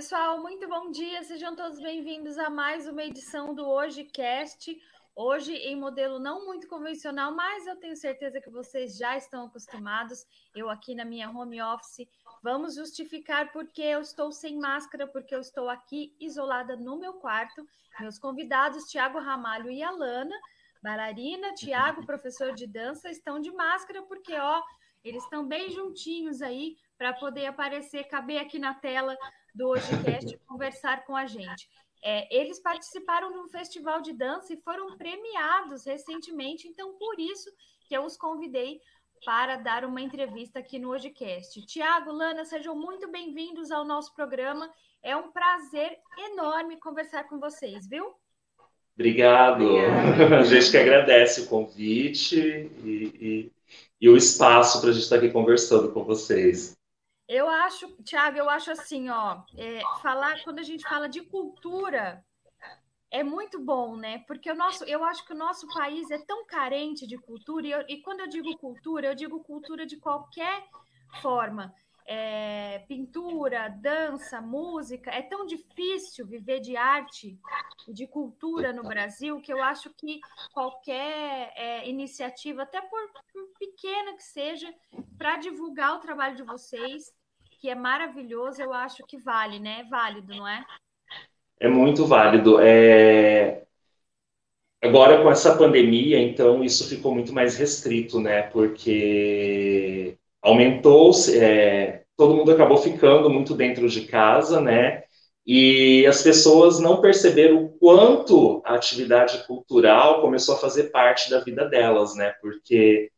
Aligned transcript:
Pessoal, 0.00 0.40
muito 0.40 0.66
bom 0.66 0.90
dia. 0.90 1.22
Sejam 1.24 1.54
todos 1.54 1.78
bem-vindos 1.78 2.38
a 2.38 2.48
mais 2.48 2.88
uma 2.88 3.04
edição 3.04 3.54
do 3.54 3.68
Hoje 3.68 4.02
Cast. 4.02 4.74
Hoje 5.14 5.52
em 5.52 5.76
modelo 5.76 6.18
não 6.18 6.46
muito 6.46 6.66
convencional, 6.68 7.34
mas 7.34 7.66
eu 7.66 7.76
tenho 7.76 7.94
certeza 7.94 8.40
que 8.40 8.48
vocês 8.48 8.96
já 8.96 9.14
estão 9.18 9.44
acostumados. 9.44 10.24
Eu 10.56 10.70
aqui 10.70 10.94
na 10.94 11.04
minha 11.04 11.28
home 11.28 11.60
office, 11.60 12.08
vamos 12.42 12.76
justificar 12.76 13.52
porque 13.52 13.82
eu 13.82 14.00
estou 14.00 14.32
sem 14.32 14.58
máscara, 14.58 15.06
porque 15.06 15.34
eu 15.34 15.40
estou 15.40 15.68
aqui 15.68 16.16
isolada 16.18 16.76
no 16.76 16.98
meu 16.98 17.12
quarto. 17.20 17.62
Meus 18.00 18.18
convidados, 18.18 18.84
Tiago 18.84 19.18
Ramalho 19.18 19.70
e 19.70 19.82
Alana, 19.82 20.34
bailarina, 20.82 21.52
Tiago, 21.52 22.06
professor 22.06 22.54
de 22.54 22.66
dança, 22.66 23.10
estão 23.10 23.38
de 23.38 23.52
máscara 23.52 24.00
porque, 24.04 24.32
ó, 24.34 24.62
eles 25.04 25.22
estão 25.24 25.46
bem 25.46 25.68
juntinhos 25.68 26.40
aí 26.40 26.78
para 26.96 27.12
poder 27.12 27.44
aparecer, 27.44 28.04
caber 28.04 28.38
aqui 28.38 28.58
na 28.58 28.72
tela 28.72 29.14
do 29.54 29.68
HojeCast 29.68 30.38
conversar 30.46 31.04
com 31.04 31.16
a 31.16 31.26
gente. 31.26 31.68
É, 32.02 32.34
eles 32.34 32.58
participaram 32.58 33.30
de 33.30 33.38
um 33.38 33.48
festival 33.48 34.00
de 34.00 34.12
dança 34.12 34.54
e 34.54 34.60
foram 34.62 34.96
premiados 34.96 35.84
recentemente, 35.84 36.66
então 36.66 36.94
por 36.98 37.18
isso 37.18 37.50
que 37.86 37.94
eu 37.94 38.04
os 38.04 38.16
convidei 38.16 38.80
para 39.24 39.56
dar 39.56 39.84
uma 39.84 40.00
entrevista 40.00 40.60
aqui 40.60 40.78
no 40.78 40.92
HojeCast. 40.92 41.66
Tiago, 41.66 42.10
Lana, 42.10 42.44
sejam 42.44 42.74
muito 42.74 43.10
bem-vindos 43.10 43.70
ao 43.70 43.84
nosso 43.84 44.14
programa. 44.14 44.70
É 45.02 45.14
um 45.14 45.30
prazer 45.30 45.98
enorme 46.18 46.78
conversar 46.78 47.24
com 47.24 47.38
vocês, 47.38 47.86
viu? 47.86 48.14
Obrigado. 48.94 49.64
Obrigado. 49.64 50.34
A 50.34 50.42
gente 50.42 50.70
que 50.70 50.76
agradece 50.76 51.42
o 51.42 51.46
convite 51.48 52.36
e, 52.38 52.88
e, 53.20 53.52
e 54.00 54.08
o 54.08 54.16
espaço 54.16 54.80
para 54.80 54.90
a 54.90 54.92
gente 54.92 55.02
estar 55.02 55.16
aqui 55.16 55.30
conversando 55.30 55.92
com 55.92 56.04
vocês. 56.04 56.76
Eu 57.32 57.48
acho, 57.48 57.86
Tiago, 58.02 58.36
eu 58.38 58.50
acho 58.50 58.72
assim, 58.72 59.08
ó, 59.08 59.42
é, 59.56 59.80
falar 60.02 60.42
quando 60.42 60.58
a 60.58 60.64
gente 60.64 60.82
fala 60.82 61.08
de 61.08 61.22
cultura 61.22 62.24
é 63.08 63.22
muito 63.22 63.56
bom, 63.60 63.94
né? 63.94 64.24
Porque 64.26 64.50
o 64.50 64.54
nosso, 64.56 64.82
eu 64.82 65.04
acho 65.04 65.24
que 65.24 65.32
o 65.32 65.36
nosso 65.36 65.68
país 65.68 66.10
é 66.10 66.18
tão 66.18 66.44
carente 66.44 67.06
de 67.06 67.16
cultura 67.16 67.66
e, 67.68 67.70
eu, 67.70 67.84
e 67.88 68.02
quando 68.02 68.18
eu 68.18 68.28
digo 68.28 68.58
cultura, 68.58 69.06
eu 69.06 69.14
digo 69.14 69.44
cultura 69.44 69.86
de 69.86 69.96
qualquer 69.96 70.66
forma. 71.22 71.72
É, 72.04 72.80
pintura, 72.88 73.68
dança, 73.68 74.40
música, 74.40 75.12
é 75.12 75.22
tão 75.22 75.46
difícil 75.46 76.26
viver 76.26 76.58
de 76.58 76.76
arte 76.76 77.38
e 77.86 77.92
de 77.92 78.08
cultura 78.08 78.72
no 78.72 78.82
Brasil 78.82 79.40
que 79.40 79.52
eu 79.52 79.62
acho 79.62 79.90
que 79.90 80.18
qualquer 80.52 81.52
é, 81.54 81.88
iniciativa, 81.88 82.64
até 82.64 82.80
por, 82.80 83.00
por 83.32 83.46
pequena 83.56 84.16
que 84.16 84.24
seja, 84.24 84.74
para 85.16 85.36
divulgar 85.36 85.94
o 85.94 86.00
trabalho 86.00 86.34
de 86.34 86.42
vocês, 86.42 87.14
que 87.60 87.68
é 87.68 87.74
maravilhoso, 87.74 88.62
eu 88.62 88.72
acho 88.72 89.04
que 89.06 89.18
vale, 89.18 89.58
né? 89.60 89.80
É 89.80 89.84
válido, 89.84 90.34
não 90.34 90.48
é? 90.48 90.64
É 91.60 91.68
muito 91.68 92.06
válido. 92.06 92.58
É... 92.58 93.62
Agora, 94.82 95.22
com 95.22 95.30
essa 95.30 95.56
pandemia, 95.56 96.18
então, 96.18 96.64
isso 96.64 96.88
ficou 96.88 97.14
muito 97.14 97.34
mais 97.34 97.56
restrito, 97.56 98.18
né? 98.18 98.42
Porque 98.44 100.16
aumentou, 100.40 101.12
é... 101.34 102.04
todo 102.16 102.34
mundo 102.34 102.50
acabou 102.50 102.78
ficando 102.78 103.28
muito 103.28 103.54
dentro 103.54 103.86
de 103.88 104.06
casa, 104.06 104.60
né? 104.60 105.04
E 105.46 106.06
as 106.06 106.22
pessoas 106.22 106.80
não 106.80 107.00
perceberam 107.00 107.64
o 107.64 107.68
quanto 107.78 108.62
a 108.64 108.74
atividade 108.74 109.46
cultural 109.46 110.22
começou 110.22 110.54
a 110.54 110.58
fazer 110.58 110.84
parte 110.84 111.28
da 111.28 111.40
vida 111.40 111.66
delas, 111.66 112.14
né? 112.14 112.32
Porque 112.40 113.10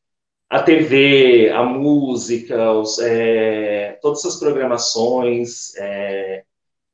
a 0.52 0.62
TV, 0.62 1.48
a 1.48 1.62
música, 1.62 2.72
os, 2.72 2.98
é, 2.98 3.98
todas 4.02 4.18
essas 4.18 4.38
programações, 4.38 5.74
é, 5.76 6.44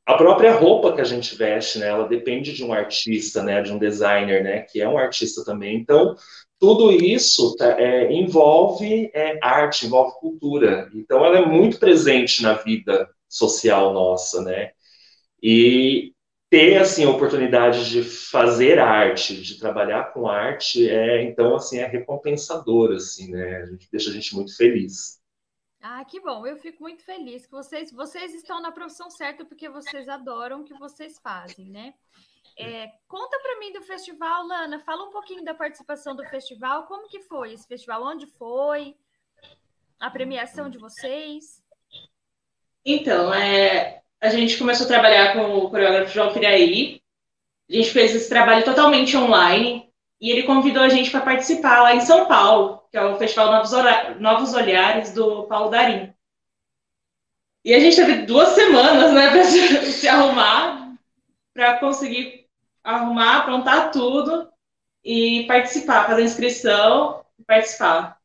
a 0.06 0.14
própria 0.14 0.52
roupa 0.54 0.92
que 0.92 1.00
a 1.00 1.04
gente 1.04 1.34
veste, 1.34 1.80
né, 1.80 1.88
ela 1.88 2.06
depende 2.06 2.52
de 2.52 2.64
um 2.64 2.72
artista, 2.72 3.42
né, 3.42 3.60
de 3.60 3.72
um 3.72 3.78
designer, 3.78 4.44
né, 4.44 4.60
que 4.60 4.80
é 4.80 4.88
um 4.88 4.96
artista 4.96 5.44
também. 5.44 5.76
Então, 5.76 6.14
tudo 6.60 6.92
isso 6.92 7.56
tá, 7.56 7.76
é, 7.80 8.12
envolve 8.12 9.10
é, 9.12 9.40
arte, 9.42 9.86
envolve 9.86 10.20
cultura. 10.20 10.88
Então, 10.94 11.24
ela 11.24 11.38
é 11.38 11.44
muito 11.44 11.80
presente 11.80 12.40
na 12.40 12.52
vida 12.52 13.10
social 13.28 13.92
nossa, 13.92 14.40
né? 14.40 14.70
E 15.42 16.12
ter 16.50 16.78
assim 16.78 17.04
a 17.04 17.10
oportunidade 17.10 17.90
de 17.90 18.02
fazer 18.02 18.78
arte, 18.78 19.40
de 19.40 19.58
trabalhar 19.58 20.12
com 20.12 20.28
arte, 20.28 20.88
é 20.88 21.22
então 21.22 21.54
assim 21.54 21.78
é 21.78 21.86
recompensador 21.86 22.92
assim, 22.92 23.30
né? 23.30 23.62
A 23.62 23.66
gente 23.66 23.88
deixa 23.90 24.10
a 24.10 24.12
gente 24.12 24.34
muito 24.34 24.56
feliz. 24.56 25.20
Ah, 25.80 26.04
que 26.04 26.20
bom! 26.20 26.46
Eu 26.46 26.56
fico 26.56 26.82
muito 26.82 27.04
feliz 27.04 27.46
que 27.46 27.52
vocês 27.52 27.92
vocês 27.92 28.34
estão 28.34 28.60
na 28.60 28.72
profissão 28.72 29.10
certa 29.10 29.44
porque 29.44 29.68
vocês 29.68 30.08
adoram 30.08 30.62
o 30.62 30.64
que 30.64 30.74
vocês 30.74 31.18
fazem, 31.18 31.70
né? 31.70 31.94
É, 32.56 32.90
conta 33.06 33.38
para 33.40 33.60
mim 33.60 33.72
do 33.72 33.82
festival, 33.82 34.44
Lana. 34.44 34.80
Fala 34.80 35.04
um 35.04 35.10
pouquinho 35.10 35.44
da 35.44 35.54
participação 35.54 36.16
do 36.16 36.24
festival. 36.24 36.86
Como 36.86 37.08
que 37.08 37.20
foi 37.20 37.52
esse 37.52 37.68
festival? 37.68 38.02
Onde 38.02 38.26
foi? 38.26 38.96
A 40.00 40.10
premiação 40.10 40.68
de 40.68 40.76
vocês? 40.76 41.62
Então, 42.84 43.32
é, 43.32 44.02
a 44.20 44.28
gente 44.30 44.58
começou 44.58 44.84
a 44.84 44.88
trabalhar 44.88 45.32
com 45.32 45.58
o 45.58 45.70
coreógrafo 45.70 46.12
João 46.12 46.32
Piraí. 46.32 47.00
A 47.70 47.72
gente 47.72 47.90
fez 47.90 48.14
esse 48.14 48.28
trabalho 48.28 48.64
totalmente 48.64 49.16
online 49.16 49.88
e 50.20 50.30
ele 50.30 50.42
convidou 50.42 50.82
a 50.82 50.88
gente 50.88 51.10
para 51.10 51.20
participar 51.20 51.82
lá 51.82 51.94
em 51.94 52.00
São 52.00 52.26
Paulo, 52.26 52.82
que 52.90 52.96
é 52.96 53.04
o 53.04 53.16
Festival 53.16 53.52
Novos, 53.52 53.70
Novos 54.18 54.54
Olhares 54.54 55.12
do 55.12 55.44
Paulo 55.44 55.70
Darim. 55.70 56.12
E 57.64 57.74
a 57.74 57.78
gente 57.78 57.96
teve 57.96 58.22
duas 58.22 58.50
semanas 58.50 59.12
né, 59.12 59.30
para 59.30 59.44
se, 59.44 59.92
se 59.92 60.08
arrumar, 60.08 60.94
para 61.52 61.78
conseguir 61.78 62.46
arrumar, 62.82 63.38
aprontar 63.38 63.90
tudo 63.90 64.48
e 65.04 65.44
participar, 65.46 66.06
fazer 66.06 66.24
inscrição 66.24 67.24
e 67.38 67.44
participar. 67.44 68.18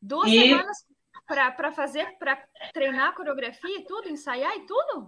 Duas 0.00 0.30
e... 0.30 0.40
semanas 0.40 0.87
para 1.28 1.70
fazer, 1.70 2.06
para 2.18 2.38
treinar 2.72 3.10
a 3.10 3.12
coreografia 3.12 3.78
e 3.78 3.84
tudo, 3.84 4.08
ensaiar 4.08 4.56
e 4.56 4.60
tudo? 4.60 5.06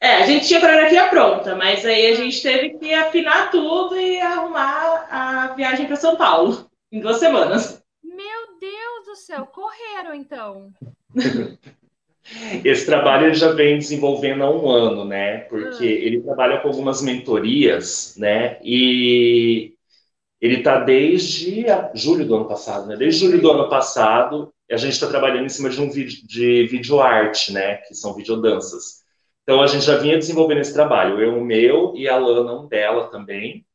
É, 0.00 0.16
a 0.16 0.26
gente 0.26 0.46
tinha 0.46 0.58
a 0.58 0.62
coreografia 0.62 1.08
pronta, 1.08 1.56
mas 1.56 1.84
aí 1.84 2.06
a 2.06 2.14
gente 2.14 2.40
teve 2.40 2.78
que 2.78 2.94
afinar 2.94 3.50
tudo 3.50 3.98
e 3.98 4.20
arrumar 4.20 5.06
a 5.10 5.54
viagem 5.54 5.86
para 5.86 5.96
São 5.96 6.16
Paulo 6.16 6.70
em 6.90 7.00
duas 7.00 7.18
semanas. 7.18 7.84
Meu 8.02 8.58
Deus 8.58 9.06
do 9.06 9.16
céu, 9.16 9.46
correram 9.46 10.14
então. 10.14 10.72
Esse 12.64 12.86
trabalho 12.86 13.26
ele 13.26 13.34
já 13.34 13.50
vem 13.52 13.78
desenvolvendo 13.78 14.44
há 14.44 14.50
um 14.50 14.70
ano, 14.70 15.04
né? 15.04 15.38
Porque 15.40 15.84
ah. 15.84 16.06
ele 16.06 16.22
trabalha 16.22 16.60
com 16.60 16.68
algumas 16.68 17.02
mentorias, 17.02 18.14
né? 18.16 18.58
E 18.62 19.74
ele 20.40 20.58
está 20.58 20.78
desde 20.78 21.66
julho 21.94 22.24
do 22.24 22.36
ano 22.36 22.44
passado, 22.46 22.86
né? 22.86 22.96
Desde 22.96 23.26
julho 23.26 23.40
do 23.40 23.50
ano 23.50 23.68
passado, 23.68 24.52
a 24.70 24.76
gente 24.76 24.92
está 24.92 25.08
trabalhando 25.08 25.46
em 25.46 25.48
cima 25.48 25.68
de 25.68 25.80
um 25.80 25.90
vídeo 25.90 26.26
de 26.26 26.66
vídeo 26.68 27.00
arte, 27.00 27.52
né? 27.52 27.76
Que 27.78 27.94
são 27.94 28.14
videodanças. 28.14 29.00
Então 29.42 29.62
a 29.62 29.66
gente 29.66 29.84
já 29.84 29.96
vinha 29.96 30.18
desenvolvendo 30.18 30.60
esse 30.60 30.72
trabalho, 30.72 31.20
eu 31.20 31.36
o 31.36 31.44
meu 31.44 31.92
e 31.96 32.08
a 32.08 32.16
Lana 32.16 32.60
um 32.60 32.68
dela 32.68 33.08
também. 33.10 33.66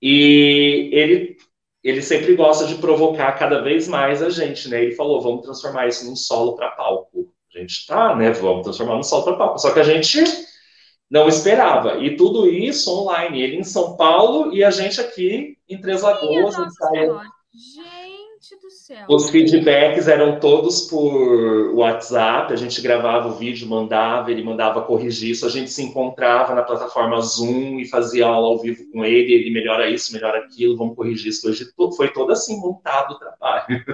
E 0.00 0.90
ele 0.92 1.36
ele 1.84 2.02
sempre 2.02 2.34
gosta 2.34 2.66
de 2.66 2.74
provocar 2.76 3.32
cada 3.38 3.60
vez 3.60 3.86
mais 3.86 4.20
a 4.20 4.28
gente, 4.28 4.68
né? 4.68 4.82
Ele 4.82 4.96
falou, 4.96 5.20
vamos 5.20 5.42
transformar 5.42 5.86
isso 5.86 6.04
num 6.04 6.16
solo 6.16 6.56
para 6.56 6.72
palco. 6.72 7.32
A 7.54 7.58
gente 7.60 7.86
tá, 7.86 8.16
né? 8.16 8.32
Vamos 8.32 8.64
transformar 8.64 8.96
num 8.96 9.04
solo 9.04 9.22
para 9.22 9.36
palco. 9.36 9.58
Só 9.58 9.72
que 9.72 9.78
a 9.78 9.84
gente 9.84 10.18
não 11.08 11.28
esperava. 11.28 11.98
E 11.98 12.16
tudo 12.16 12.48
isso 12.48 12.90
online. 12.90 13.40
Ele 13.40 13.56
em 13.58 13.64
São 13.64 13.96
Paulo 13.96 14.52
e 14.52 14.64
a 14.64 14.70
gente 14.70 15.00
aqui 15.00 15.56
em 15.68 15.80
Três 15.80 16.02
Lagoas. 16.02 16.56
Do 16.56 16.64
céu. 18.86 19.04
Os 19.08 19.30
feedbacks 19.30 20.06
eram 20.06 20.38
todos 20.38 20.82
por 20.82 21.74
WhatsApp. 21.74 22.52
A 22.52 22.56
gente 22.56 22.80
gravava 22.80 23.28
o 23.28 23.34
vídeo, 23.34 23.68
mandava, 23.68 24.30
ele 24.30 24.44
mandava 24.44 24.82
corrigir 24.82 25.30
isso. 25.30 25.44
A 25.44 25.48
gente 25.48 25.70
se 25.70 25.82
encontrava 25.82 26.54
na 26.54 26.62
plataforma 26.62 27.20
Zoom 27.20 27.80
e 27.80 27.88
fazia 27.88 28.26
aula 28.26 28.46
ao 28.46 28.60
vivo 28.60 28.88
com 28.92 29.04
ele. 29.04 29.32
Ele 29.32 29.50
melhora 29.50 29.90
isso, 29.90 30.12
melhora 30.12 30.38
aquilo, 30.38 30.76
vamos 30.76 30.94
corrigir 30.94 31.30
isso. 31.30 31.48
Hoje 31.48 31.66
foi 31.96 32.12
todo 32.12 32.30
assim 32.30 32.60
montado 32.60 33.14
o 33.14 33.18
trabalho. 33.18 33.84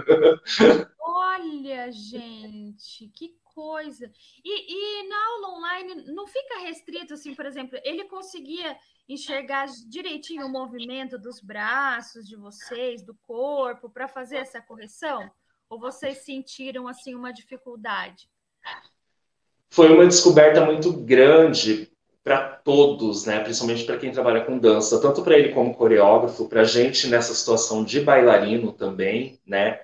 Olha, 1.01 1.91
gente, 1.91 3.11
que 3.15 3.35
coisa. 3.55 4.11
E, 4.45 5.03
e, 5.05 5.09
na 5.09 5.27
aula 5.27 5.59
online 5.59 6.13
não 6.13 6.27
fica 6.27 6.61
restrito, 6.61 7.15
assim, 7.15 7.35
por 7.35 7.47
exemplo, 7.47 7.79
ele 7.85 8.05
conseguia 8.05 8.77
enxergar 9.09 9.67
direitinho 9.89 10.47
o 10.47 10.53
movimento 10.53 11.19
dos 11.19 11.41
braços 11.41 12.27
de 12.27 12.37
vocês, 12.37 13.03
do 13.03 13.15
corpo, 13.23 13.91
para 13.91 14.09
fazer 14.09 14.37
essa 14.37 14.61
correção? 14.61 15.31
Ou 15.69 15.79
vocês 15.79 16.19
sentiram, 16.19 16.87
assim, 16.87 17.15
uma 17.15 17.33
dificuldade? 17.33 18.29
Foi 19.71 19.93
uma 19.93 20.07
descoberta 20.07 20.65
muito 20.65 20.93
grande 20.93 21.91
para 22.23 22.57
todos, 22.57 23.25
né? 23.25 23.41
Principalmente 23.41 23.85
para 23.85 23.99
quem 23.99 24.13
trabalha 24.13 24.45
com 24.45 24.59
dança, 24.59 25.01
tanto 25.01 25.23
para 25.23 25.37
ele 25.37 25.53
como 25.53 25.75
coreógrafo, 25.75 26.49
para 26.49 26.61
a 26.61 26.65
gente 26.65 27.09
nessa 27.09 27.35
situação 27.35 27.85
de 27.85 28.01
bailarino 28.01 28.73
também, 28.73 29.41
né? 29.47 29.81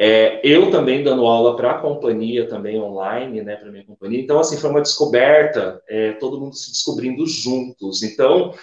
É, 0.00 0.40
eu 0.44 0.70
também 0.70 1.02
dando 1.02 1.26
aula 1.26 1.56
para 1.56 1.72
a 1.72 1.78
companhia, 1.80 2.48
também 2.48 2.80
online, 2.80 3.42
né, 3.42 3.56
para 3.56 3.70
minha 3.70 3.84
companhia. 3.84 4.20
Então, 4.20 4.38
assim, 4.38 4.56
foi 4.56 4.70
uma 4.70 4.80
descoberta, 4.80 5.82
é, 5.88 6.12
todo 6.12 6.40
mundo 6.40 6.54
se 6.54 6.70
descobrindo 6.70 7.26
juntos. 7.26 8.04
Então, 8.04 8.54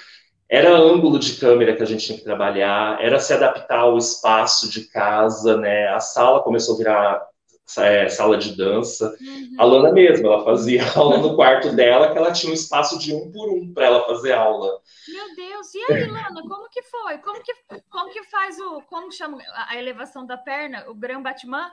era 0.49 0.73
ângulo 0.73 1.19
de 1.19 1.33
câmera 1.33 1.75
que 1.75 1.83
a 1.83 1.85
gente 1.85 2.05
tinha 2.05 2.17
que 2.17 2.23
trabalhar, 2.23 3.03
era 3.03 3.19
se 3.19 3.33
adaptar 3.33 3.79
ao 3.79 3.97
espaço 3.97 4.69
de 4.69 4.87
casa, 4.89 5.57
né? 5.57 5.89
A 5.89 5.99
sala 5.99 6.41
começou 6.41 6.75
a 6.75 6.77
virar 6.77 7.27
sala 7.65 8.37
de 8.37 8.55
dança. 8.55 9.15
Uhum. 9.19 9.55
A 9.57 9.65
Lana 9.65 9.91
mesmo, 9.91 10.27
ela 10.27 10.43
fazia 10.43 10.83
aula 10.95 11.17
no 11.17 11.35
quarto 11.35 11.75
dela, 11.75 12.11
que 12.11 12.17
ela 12.17 12.31
tinha 12.31 12.51
um 12.51 12.55
espaço 12.55 12.97
de 12.99 13.13
um 13.13 13.31
por 13.31 13.49
um 13.49 13.73
para 13.73 13.85
ela 13.85 14.05
fazer 14.05 14.33
aula. 14.33 14.79
Meu 15.07 15.35
Deus, 15.35 15.73
e 15.73 15.91
aí, 15.91 16.05
Lana, 16.05 16.41
como 16.47 16.69
que 16.69 16.81
foi? 16.83 17.17
Como 17.19 17.41
que, 17.41 17.53
como 17.89 18.11
que 18.11 18.23
faz 18.23 18.59
o. 18.59 18.81
Como 18.83 19.11
chama 19.11 19.37
a 19.67 19.75
elevação 19.77 20.25
da 20.25 20.37
perna? 20.37 20.85
O 20.89 20.95
Gran 20.95 21.21
Batman? 21.21 21.71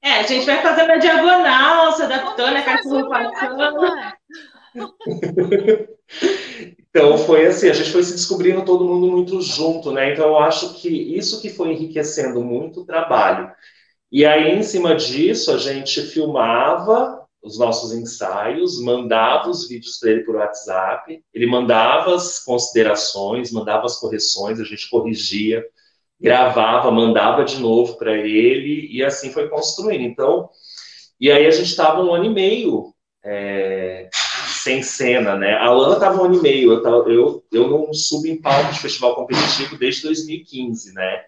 É, 0.00 0.20
a 0.20 0.22
gente 0.22 0.46
vai 0.46 0.62
fazendo 0.62 0.92
a 0.92 0.96
diagonal, 0.96 1.92
se 1.92 2.02
adaptando 2.02 2.56
a 2.56 2.62
cartolocação. 2.62 4.12
Então 6.90 7.18
foi 7.18 7.46
assim, 7.46 7.68
a 7.68 7.72
gente 7.72 7.90
foi 7.90 8.02
se 8.02 8.12
descobrindo 8.12 8.64
todo 8.64 8.84
mundo 8.84 9.08
muito 9.08 9.40
junto, 9.42 9.92
né? 9.92 10.12
Então 10.12 10.26
eu 10.26 10.38
acho 10.38 10.74
que 10.74 10.88
isso 10.88 11.40
que 11.40 11.50
foi 11.50 11.72
enriquecendo 11.72 12.40
muito 12.42 12.80
o 12.80 12.86
trabalho. 12.86 13.52
E 14.10 14.24
aí, 14.24 14.56
em 14.56 14.62
cima 14.62 14.94
disso, 14.94 15.52
a 15.52 15.58
gente 15.58 16.00
filmava 16.02 17.26
os 17.42 17.58
nossos 17.58 17.92
ensaios, 17.92 18.80
mandava 18.82 19.48
os 19.48 19.68
vídeos 19.68 19.98
para 19.98 20.10
ele 20.10 20.24
por 20.24 20.36
WhatsApp, 20.36 21.22
ele 21.32 21.46
mandava 21.46 22.14
as 22.14 22.42
considerações, 22.44 23.52
mandava 23.52 23.86
as 23.86 23.96
correções, 23.96 24.58
a 24.58 24.64
gente 24.64 24.88
corrigia, 24.88 25.64
gravava, 26.20 26.90
mandava 26.90 27.44
de 27.44 27.60
novo 27.60 27.96
para 27.96 28.16
ele, 28.16 28.88
e 28.90 29.04
assim 29.04 29.30
foi 29.30 29.48
construindo. 29.48 30.02
Então, 30.02 30.48
e 31.20 31.30
aí 31.30 31.46
a 31.46 31.50
gente 31.50 31.68
estava 31.70 32.02
um 32.02 32.12
ano 32.12 32.24
e 32.24 32.30
meio 32.30 32.94
é, 33.24 34.08
sem 34.48 34.82
cena, 34.82 35.36
né? 35.36 35.54
A 35.54 35.70
Lana 35.70 35.94
estava 35.94 36.20
um 36.20 36.24
ano 36.24 36.36
e 36.36 36.42
meio, 36.42 36.72
eu, 36.72 36.82
tava, 36.82 37.08
eu, 37.08 37.44
eu 37.52 37.68
não 37.68 37.92
subo 37.92 38.26
em 38.26 38.40
palco 38.40 38.72
de 38.72 38.80
festival 38.80 39.14
competitivo 39.14 39.76
desde 39.78 40.02
2015, 40.02 40.92
né? 40.94 41.24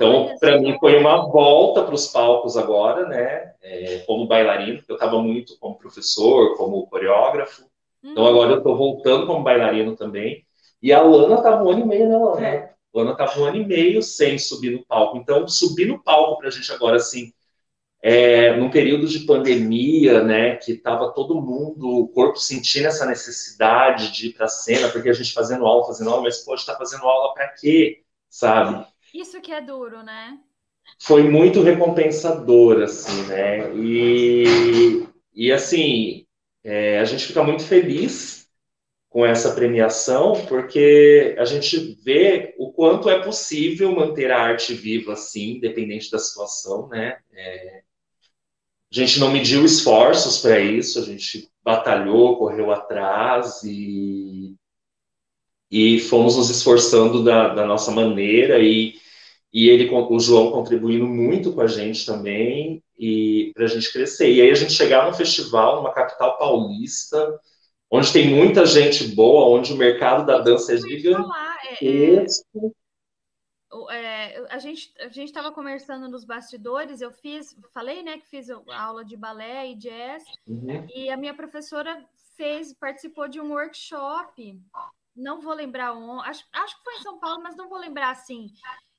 Então, 0.00 0.34
para 0.40 0.58
mim, 0.58 0.78
foi 0.80 0.98
uma 0.98 1.28
volta 1.28 1.82
para 1.84 1.94
os 1.94 2.06
palcos 2.06 2.56
agora, 2.56 3.06
né? 3.06 3.52
É, 3.60 3.98
como 4.06 4.26
bailarino, 4.26 4.82
eu 4.88 4.94
estava 4.94 5.20
muito 5.20 5.58
como 5.58 5.76
professor, 5.76 6.56
como 6.56 6.86
coreógrafo. 6.86 7.64
Então, 8.02 8.22
uhum. 8.22 8.30
agora 8.30 8.52
eu 8.52 8.58
estou 8.58 8.74
voltando 8.74 9.26
como 9.26 9.44
bailarino 9.44 9.94
também. 9.94 10.42
E 10.82 10.90
a 10.90 11.02
Lana 11.02 11.34
estava 11.34 11.62
um 11.62 11.68
ano 11.68 11.80
e 11.80 11.84
meio, 11.84 12.08
né, 12.08 12.16
Lana? 12.16 12.46
É. 12.46 12.74
A 12.94 12.98
Lana 12.98 13.12
estava 13.12 13.38
um 13.38 13.44
ano 13.44 13.58
e 13.58 13.66
meio 13.66 14.02
sem 14.02 14.38
subir 14.38 14.70
no 14.70 14.86
palco. 14.86 15.18
Então, 15.18 15.46
subir 15.46 15.84
no 15.84 16.02
palco 16.02 16.38
para 16.38 16.48
a 16.48 16.50
gente 16.50 16.72
agora, 16.72 16.96
assim, 16.96 17.30
é, 18.02 18.56
num 18.56 18.70
período 18.70 19.06
de 19.06 19.26
pandemia, 19.26 20.24
né, 20.24 20.56
que 20.56 20.72
estava 20.72 21.12
todo 21.12 21.42
mundo, 21.42 21.86
o 21.86 22.08
corpo 22.08 22.38
sentindo 22.38 22.86
essa 22.86 23.04
necessidade 23.04 24.10
de 24.12 24.28
ir 24.28 24.32
para 24.32 24.46
a 24.46 24.48
cena, 24.48 24.88
porque 24.88 25.10
a 25.10 25.12
gente 25.12 25.34
fazendo 25.34 25.66
aula, 25.66 25.86
fazendo 25.86 26.08
aula, 26.08 26.22
mas 26.22 26.38
pode 26.38 26.60
estar 26.60 26.72
tá 26.72 26.78
fazendo 26.78 27.04
aula 27.04 27.34
para 27.34 27.48
quê, 27.48 28.02
sabe? 28.30 28.86
Isso 29.14 29.40
que 29.40 29.52
é 29.52 29.60
duro, 29.60 30.02
né? 30.02 30.38
Foi 31.00 31.22
muito 31.28 31.62
recompensador, 31.62 32.82
assim, 32.82 33.22
né? 33.26 33.74
E, 33.74 35.04
e 35.34 35.52
assim, 35.52 36.26
é, 36.62 36.98
a 36.98 37.04
gente 37.04 37.26
fica 37.26 37.42
muito 37.42 37.64
feliz 37.64 38.48
com 39.08 39.26
essa 39.26 39.54
premiação, 39.54 40.46
porque 40.46 41.34
a 41.38 41.44
gente 41.44 41.96
vê 42.04 42.54
o 42.58 42.72
quanto 42.72 43.10
é 43.10 43.22
possível 43.22 43.92
manter 43.94 44.30
a 44.30 44.40
arte 44.40 44.74
viva 44.74 45.14
assim, 45.14 45.56
independente 45.56 46.10
da 46.10 46.18
situação, 46.18 46.88
né? 46.88 47.18
É, 47.32 47.82
a 48.92 48.94
gente 48.94 49.20
não 49.20 49.32
mediu 49.32 49.64
esforços 49.64 50.38
para 50.38 50.60
isso, 50.60 50.98
a 50.98 51.02
gente 51.02 51.48
batalhou, 51.62 52.38
correu 52.38 52.72
atrás 52.72 53.62
e, 53.64 54.56
e 55.70 56.00
fomos 56.00 56.36
nos 56.36 56.50
esforçando 56.50 57.22
da, 57.22 57.54
da 57.54 57.64
nossa 57.64 57.90
maneira 57.90 58.58
e 58.58 58.98
e 59.52 59.68
ele, 59.68 59.90
o 59.92 60.20
João 60.20 60.52
contribuindo 60.52 61.06
muito 61.06 61.52
com 61.52 61.60
a 61.60 61.66
gente 61.66 62.06
também 62.06 62.82
e 62.96 63.50
para 63.54 63.64
a 63.64 63.68
gente 63.68 63.92
crescer. 63.92 64.32
E 64.32 64.40
aí 64.40 64.50
a 64.50 64.54
gente 64.54 64.72
chegar 64.72 65.06
num 65.06 65.12
festival, 65.12 65.76
numa 65.76 65.92
capital 65.92 66.38
paulista, 66.38 67.40
onde 67.90 68.12
tem 68.12 68.28
muita 68.28 68.64
gente 68.64 69.08
boa, 69.08 69.58
onde 69.58 69.72
o 69.72 69.76
mercado 69.76 70.24
da 70.24 70.38
dança 70.38 70.74
é 70.74 70.76
gigantesco. 70.76 72.72
É, 73.90 73.90
é, 73.90 74.36
é, 74.36 74.46
a 74.50 74.58
gente 74.58 74.92
a 75.00 75.08
gente 75.08 75.28
estava 75.28 75.50
conversando 75.50 76.08
nos 76.08 76.24
bastidores. 76.24 77.00
Eu 77.00 77.10
fiz, 77.10 77.56
falei, 77.72 78.04
né, 78.04 78.18
que 78.18 78.28
fiz 78.28 78.48
aula 78.68 79.04
de 79.04 79.16
balé 79.16 79.72
e 79.72 79.74
jazz. 79.74 80.22
Uhum. 80.46 80.86
E 80.94 81.10
a 81.10 81.16
minha 81.16 81.34
professora 81.34 82.04
fez, 82.36 82.72
participou 82.72 83.26
de 83.26 83.40
um 83.40 83.50
workshop. 83.50 84.60
Não 85.14 85.40
vou 85.40 85.52
lembrar 85.52 85.94
um, 85.94 86.20
acho, 86.20 86.44
acho 86.52 86.76
que 86.76 86.84
foi 86.84 86.94
em 86.94 87.02
São 87.02 87.18
Paulo, 87.18 87.42
mas 87.42 87.56
não 87.56 87.68
vou 87.68 87.78
lembrar 87.78 88.10
assim 88.10 88.46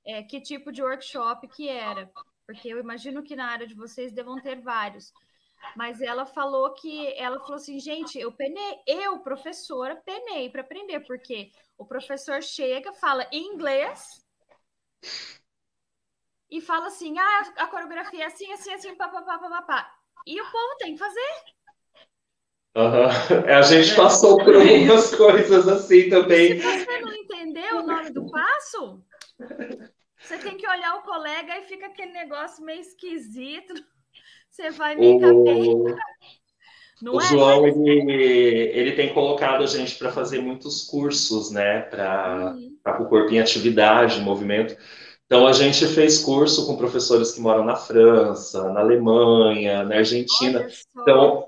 é, 0.05 0.23
que 0.23 0.41
tipo 0.41 0.71
de 0.71 0.83
workshop 0.83 1.47
que 1.47 1.67
era, 1.67 2.11
porque 2.45 2.67
eu 2.67 2.79
imagino 2.79 3.23
que 3.23 3.35
na 3.35 3.47
área 3.47 3.67
de 3.67 3.75
vocês 3.75 4.11
devam 4.11 4.39
ter 4.41 4.61
vários. 4.61 5.11
Mas 5.75 6.01
ela 6.01 6.25
falou 6.25 6.73
que 6.73 7.13
ela 7.13 7.39
falou 7.39 7.55
assim, 7.55 7.79
gente, 7.79 8.19
eu 8.19 8.31
penei, 8.31 8.79
eu, 8.87 9.19
professora, 9.19 9.95
penei 9.95 10.49
para 10.49 10.61
aprender, 10.61 11.01
porque 11.01 11.51
o 11.77 11.85
professor 11.85 12.41
chega, 12.41 12.91
fala 12.93 13.27
inglês 13.31 14.25
e 16.49 16.59
fala 16.59 16.87
assim: 16.87 17.17
ah, 17.17 17.53
a 17.57 17.67
coreografia 17.67 18.23
é 18.23 18.27
assim, 18.27 18.51
assim, 18.51 18.73
assim, 18.73 18.95
papapá, 18.95 19.39
papapá. 19.39 19.95
E 20.25 20.39
o 20.39 20.51
povo 20.51 20.77
tem 20.77 20.93
que 20.93 20.99
fazer. 20.99 21.43
Uhum. 22.75 23.53
A 23.53 23.61
gente 23.63 23.95
passou 23.95 24.37
por 24.37 24.55
algumas 24.55 25.13
coisas 25.15 25.67
assim 25.67 26.09
também. 26.09 26.59
Se 26.59 26.85
você 26.85 27.01
não 27.01 27.13
entendeu 27.13 27.77
o 27.79 27.85
nome 27.85 28.11
do 28.11 28.29
passo, 28.31 29.03
você 30.17 30.37
tem 30.37 30.55
que 30.55 30.67
olhar 30.67 30.95
o 30.95 31.03
colega 31.03 31.57
e 31.57 31.63
fica 31.63 31.87
aquele 31.87 32.13
negócio 32.13 32.63
meio 32.63 32.79
esquisito. 32.79 33.73
Você 34.49 34.69
vai 34.71 34.95
meio 34.95 35.17
o... 35.17 35.95
Não 37.01 37.15
o 37.15 37.21
é, 37.21 37.25
João, 37.25 37.67
ele, 37.67 38.11
ele 38.73 38.91
tem 38.91 39.11
colocado 39.11 39.63
a 39.63 39.67
gente 39.67 39.97
para 39.97 40.11
fazer 40.11 40.39
muitos 40.39 40.83
cursos, 40.83 41.49
né? 41.49 41.81
Para 41.81 42.55
uhum. 42.55 43.03
o 43.03 43.09
corpo 43.09 43.33
em 43.33 43.39
atividade, 43.39 44.19
em 44.19 44.23
movimento. 44.23 44.77
Então, 45.25 45.47
a 45.47 45.53
gente 45.53 45.87
fez 45.87 46.19
curso 46.19 46.67
com 46.67 46.77
professores 46.77 47.31
que 47.31 47.41
moram 47.41 47.65
na 47.65 47.75
França, 47.75 48.71
na 48.71 48.81
Alemanha, 48.81 49.83
na 49.83 49.95
Argentina. 49.95 50.67
Então, 50.95 51.47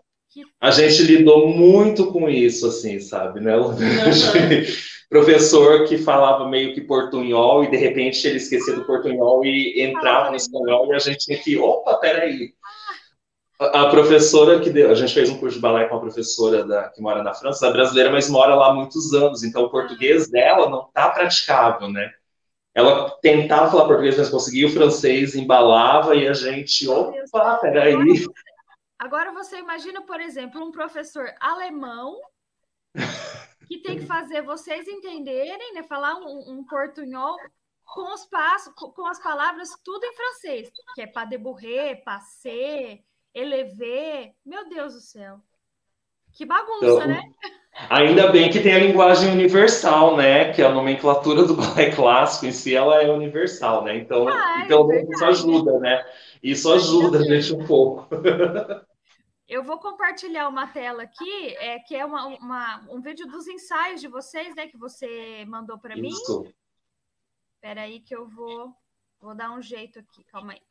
a 0.60 0.72
gente 0.72 1.04
lidou 1.04 1.48
muito 1.48 2.12
com 2.12 2.30
isso, 2.30 2.68
assim, 2.68 3.00
sabe, 3.00 3.40
né? 3.40 3.56
Uhum. 3.56 3.74
professor 5.14 5.86
que 5.86 6.00
falava 6.00 6.50
meio 6.50 6.74
que 6.74 6.82
portunhol 6.82 7.64
e 7.64 7.70
de 7.70 7.78
repente 7.78 8.28
ele 8.28 8.38
esquecia 8.38 8.74
do 8.74 8.84
portunhol 8.84 9.46
e 9.46 9.80
entrava 9.80 10.32
no 10.32 10.36
espanhol 10.36 10.88
e 10.88 10.96
a 10.96 11.00
gente 11.00 11.26
tinha 11.26 11.38
que, 11.38 11.56
opa, 11.56 11.94
peraí. 12.00 12.52
A, 13.60 13.84
a 13.84 13.90
professora 13.92 14.60
que 14.60 14.72
deu, 14.72 14.90
a 14.90 14.96
gente 14.96 15.14
fez 15.14 15.30
um 15.30 15.38
curso 15.38 15.58
de 15.58 15.62
balé 15.62 15.86
com 15.86 15.98
a 15.98 16.00
professora 16.00 16.66
da, 16.66 16.90
que 16.90 17.00
mora 17.00 17.22
na 17.22 17.32
França, 17.32 17.68
é 17.68 17.72
brasileira, 17.72 18.12
mas 18.12 18.28
mora 18.28 18.56
lá 18.56 18.72
há 18.72 18.74
muitos 18.74 19.14
anos, 19.14 19.44
então 19.44 19.64
o 19.64 19.70
português 19.70 20.32
dela 20.32 20.68
não 20.68 20.90
tá 20.92 21.10
praticável, 21.12 21.88
né? 21.90 22.10
Ela 22.74 23.12
tentava 23.22 23.70
falar 23.70 23.86
português, 23.86 24.18
mas 24.18 24.30
conseguia 24.30 24.66
o 24.66 24.72
francês, 24.72 25.36
embalava 25.36 26.16
e 26.16 26.28
a 26.28 26.34
gente, 26.34 26.90
opa, 26.90 27.58
peraí. 27.58 27.96
Agora 29.04 29.34
você 29.34 29.58
imagina, 29.60 30.02
por 30.02 30.22
exemplo, 30.22 30.64
um 30.64 30.72
professor 30.72 31.30
alemão 31.42 32.22
que 33.68 33.80
tem 33.80 34.00
que 34.00 34.06
fazer 34.06 34.42
vocês 34.44 34.88
entenderem, 34.88 35.74
né? 35.74 35.84
Falar 35.84 36.16
um, 36.16 36.54
um 36.54 36.64
portunhol 36.64 37.36
com 37.84 38.14
os 38.14 38.26
passos, 38.28 38.74
com 38.74 39.06
as 39.06 39.22
palavras 39.22 39.72
tudo 39.84 40.06
em 40.06 40.16
francês, 40.16 40.72
que 40.96 41.02
é 41.02 41.08
pas 41.08 41.28
de 41.28 41.38
bourrer, 41.38 42.02
passer, 42.06 43.04
elever. 43.34 44.32
Meu 44.46 44.70
Deus 44.70 44.94
do 44.94 45.02
céu. 45.02 45.38
Que 46.32 46.46
bagunça, 46.46 46.86
então, 46.86 47.08
né? 47.08 47.22
Ainda 47.90 48.32
bem 48.32 48.50
que 48.50 48.62
tem 48.62 48.74
a 48.74 48.80
linguagem 48.80 49.34
universal, 49.34 50.16
né? 50.16 50.54
Que 50.54 50.62
a 50.62 50.72
nomenclatura 50.72 51.44
do 51.44 51.56
balé 51.56 51.92
clássico 51.92 52.46
em 52.46 52.54
si 52.54 52.74
ela 52.74 53.04
é 53.04 53.12
universal, 53.12 53.84
né? 53.84 53.98
Então, 53.98 54.30
ah, 54.30 54.62
é 54.62 54.64
então 54.64 54.90
isso 54.94 55.26
ajuda, 55.26 55.78
né? 55.80 56.06
Isso 56.42 56.72
ajuda 56.72 57.20
a 57.20 57.24
gente 57.24 57.54
um 57.54 57.68
pouco. 57.68 58.08
Eu 59.54 59.64
vou 59.64 59.78
compartilhar 59.78 60.50
uma 60.50 60.66
tela 60.66 61.04
aqui, 61.04 61.56
é, 61.58 61.78
que 61.78 61.96
é 61.96 62.04
uma, 62.04 62.26
uma, 62.26 62.80
um 62.90 63.00
vídeo 63.00 63.28
dos 63.28 63.48
ensaios 63.48 64.02
de 64.02 64.08
vocês, 64.08 64.56
né? 64.56 64.68
Que 64.68 64.76
você 64.76 65.46
mandou 65.46 65.78
para 65.78 65.96
mim. 65.96 66.10
Espera 67.54 67.84
aí 67.84 68.00
que 68.00 68.16
eu 68.16 68.28
vou, 68.28 68.76
vou 69.22 69.36
dar 69.36 69.52
um 69.52 69.62
jeito 69.62 70.00
aqui, 70.00 70.24
calma 70.24 70.54
aí. 70.54 70.62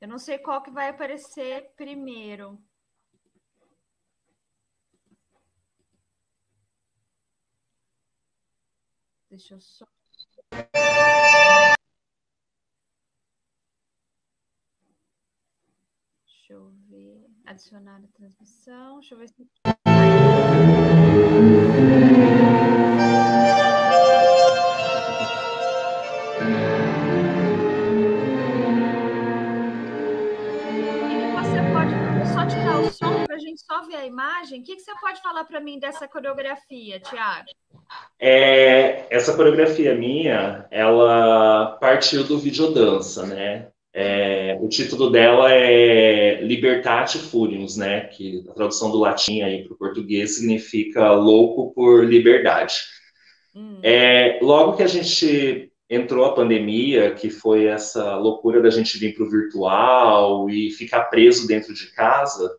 Eu 0.00 0.08
não 0.08 0.18
sei 0.18 0.38
qual 0.38 0.60
que 0.60 0.72
vai 0.72 0.88
aparecer 0.88 1.72
primeiro. 1.76 2.60
Deixa 9.30 9.54
eu 9.54 9.60
só. 9.60 9.86
Adicionar 17.44 18.00
a 18.04 18.08
transmissão. 18.16 19.00
Deixa 19.00 19.14
eu 19.14 19.18
ver 19.18 19.28
se. 19.28 19.46
Só 33.56 33.82
ver 33.82 33.96
a 33.96 34.06
imagem? 34.06 34.60
O 34.60 34.64
que, 34.64 34.76
que 34.76 34.82
você 34.82 34.94
pode 34.98 35.20
falar 35.20 35.44
para 35.44 35.60
mim 35.60 35.78
dessa 35.78 36.08
coreografia, 36.08 36.98
Tiago? 37.00 37.48
É, 38.18 39.14
essa 39.14 39.36
coreografia 39.36 39.94
minha, 39.94 40.66
ela 40.70 41.76
partiu 41.78 42.24
do 42.24 42.38
videodança, 42.38 43.26
né? 43.26 43.70
É, 44.00 44.56
o 44.60 44.68
título 44.68 45.10
dela 45.10 45.52
é 45.52 46.40
Libertate 46.40 47.18
Furiums, 47.18 47.76
né? 47.76 48.02
Que 48.02 48.44
a 48.48 48.52
tradução 48.52 48.92
do 48.92 48.98
latim 48.98 49.40
aí 49.40 49.64
para 49.64 49.74
o 49.74 49.76
português 49.76 50.36
significa 50.36 51.10
louco 51.10 51.74
por 51.74 52.04
liberdade. 52.04 52.74
Hum. 53.56 53.80
É, 53.82 54.38
logo 54.40 54.76
que 54.76 54.84
a 54.84 54.86
gente 54.86 55.72
entrou 55.90 56.24
a 56.26 56.32
pandemia, 56.32 57.12
que 57.12 57.28
foi 57.28 57.66
essa 57.66 58.14
loucura 58.14 58.62
da 58.62 58.70
gente 58.70 58.96
vir 58.98 59.16
para 59.16 59.24
o 59.24 59.30
virtual 59.30 60.48
e 60.48 60.70
ficar 60.70 61.06
preso 61.06 61.48
dentro 61.48 61.74
de 61.74 61.92
casa, 61.92 62.56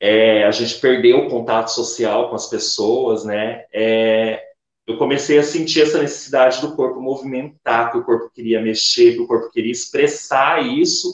é, 0.00 0.44
a 0.44 0.50
gente 0.52 0.80
perdeu 0.80 1.18
o 1.18 1.28
contato 1.28 1.68
social 1.68 2.30
com 2.30 2.34
as 2.34 2.48
pessoas, 2.48 3.26
né? 3.26 3.66
É, 3.70 4.42
eu 4.86 4.96
comecei 4.96 5.38
a 5.38 5.42
sentir 5.42 5.82
essa 5.82 6.00
necessidade 6.00 6.60
do 6.60 6.76
corpo 6.76 7.00
movimentar, 7.00 7.90
que 7.90 7.98
o 7.98 8.04
corpo 8.04 8.30
queria 8.32 8.62
mexer, 8.62 9.14
que 9.14 9.20
o 9.20 9.26
corpo 9.26 9.50
queria 9.50 9.72
expressar 9.72 10.64
isso, 10.64 11.12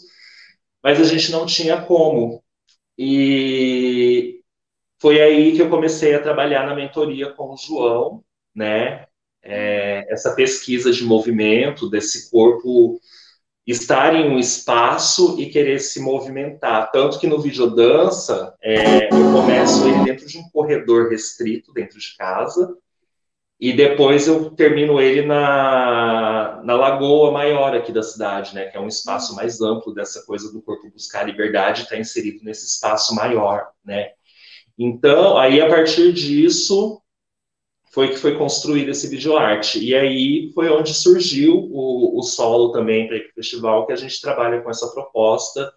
mas 0.82 1.00
a 1.00 1.04
gente 1.04 1.32
não 1.32 1.46
tinha 1.46 1.80
como. 1.80 2.42
E 2.98 4.40
foi 5.00 5.20
aí 5.22 5.52
que 5.56 5.62
eu 5.62 5.70
comecei 5.70 6.14
a 6.14 6.22
trabalhar 6.22 6.66
na 6.66 6.74
mentoria 6.74 7.32
com 7.32 7.54
o 7.54 7.56
João, 7.56 8.22
né? 8.54 9.06
É, 9.42 10.06
essa 10.12 10.34
pesquisa 10.34 10.92
de 10.92 11.02
movimento, 11.02 11.88
desse 11.88 12.30
corpo 12.30 13.00
estar 13.66 14.14
em 14.14 14.28
um 14.28 14.38
espaço 14.38 15.40
e 15.40 15.46
querer 15.46 15.80
se 15.80 16.00
movimentar. 16.00 16.90
Tanto 16.92 17.18
que 17.18 17.26
no 17.26 17.40
videodança, 17.40 18.54
é, 18.60 19.06
eu 19.06 19.32
começo 19.32 19.88
ele 19.88 20.04
dentro 20.04 20.26
de 20.26 20.38
um 20.38 20.48
corredor 20.50 21.10
restrito, 21.10 21.72
dentro 21.72 21.98
de 21.98 22.16
casa, 22.16 22.76
e 23.62 23.72
depois 23.72 24.26
eu 24.26 24.50
termino 24.50 25.00
ele 25.00 25.22
na, 25.22 26.60
na 26.64 26.74
Lagoa 26.74 27.30
Maior 27.30 27.76
aqui 27.76 27.92
da 27.92 28.02
cidade, 28.02 28.56
né? 28.56 28.64
Que 28.64 28.76
é 28.76 28.80
um 28.80 28.88
espaço 28.88 29.36
mais 29.36 29.60
amplo 29.60 29.94
dessa 29.94 30.26
coisa 30.26 30.52
do 30.52 30.60
corpo 30.60 30.90
buscar 30.90 31.22
liberdade, 31.22 31.82
está 31.82 31.96
inserido 31.96 32.42
nesse 32.42 32.66
espaço 32.66 33.14
maior, 33.14 33.68
né? 33.84 34.08
Então, 34.76 35.38
aí 35.38 35.60
a 35.60 35.68
partir 35.68 36.12
disso 36.12 37.00
foi 37.92 38.08
que 38.08 38.16
foi 38.16 38.36
construído 38.36 38.88
esse 38.88 39.06
videoarte. 39.08 39.78
E 39.78 39.94
aí 39.94 40.50
foi 40.52 40.68
onde 40.68 40.92
surgiu 40.92 41.54
o, 41.70 42.18
o 42.18 42.22
solo 42.24 42.72
também 42.72 43.06
para 43.06 43.16
o 43.16 43.34
festival, 43.36 43.86
que 43.86 43.92
a 43.92 43.96
gente 43.96 44.20
trabalha 44.20 44.60
com 44.60 44.70
essa 44.70 44.88
proposta 44.88 45.72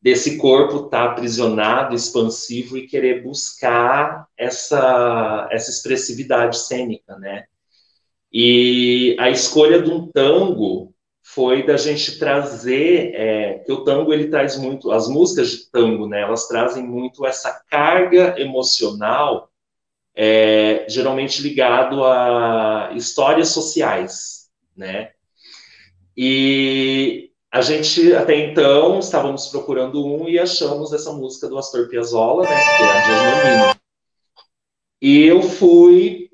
desse 0.00 0.36
corpo 0.36 0.86
estar 0.86 1.06
tá 1.06 1.12
aprisionado, 1.12 1.94
expansivo 1.94 2.76
e 2.76 2.86
querer 2.86 3.22
buscar 3.22 4.26
essa, 4.36 5.48
essa 5.50 5.70
expressividade 5.70 6.58
cênica, 6.58 7.16
né? 7.18 7.44
E 8.32 9.16
a 9.18 9.30
escolha 9.30 9.80
de 9.80 9.90
um 9.90 10.06
tango 10.06 10.94
foi 11.22 11.66
da 11.66 11.76
gente 11.76 12.18
trazer, 12.18 13.12
é, 13.14 13.58
que 13.58 13.72
o 13.72 13.82
tango 13.82 14.12
ele 14.12 14.28
traz 14.28 14.56
muito, 14.56 14.92
as 14.92 15.08
músicas 15.08 15.50
de 15.50 15.70
tango, 15.70 16.06
né? 16.06 16.22
Elas 16.22 16.46
trazem 16.46 16.86
muito 16.86 17.26
essa 17.26 17.62
carga 17.68 18.40
emocional, 18.40 19.50
é, 20.14 20.86
geralmente 20.88 21.42
ligado 21.42 22.04
a 22.04 22.90
histórias 22.94 23.48
sociais, 23.48 24.48
né? 24.76 25.10
E 26.16 27.32
a 27.56 27.62
gente, 27.62 28.12
até 28.12 28.36
então, 28.36 28.98
estávamos 28.98 29.48
procurando 29.48 30.04
um 30.04 30.28
e 30.28 30.38
achamos 30.38 30.92
essa 30.92 31.10
música 31.10 31.48
do 31.48 31.56
Astor 31.56 31.88
Piazzolla, 31.88 32.42
né, 32.42 32.50
que 32.50 32.82
é 32.82 32.90
a 32.90 33.00
Dias 33.00 33.76
E 35.00 35.24
eu 35.24 35.40
fui 35.40 36.28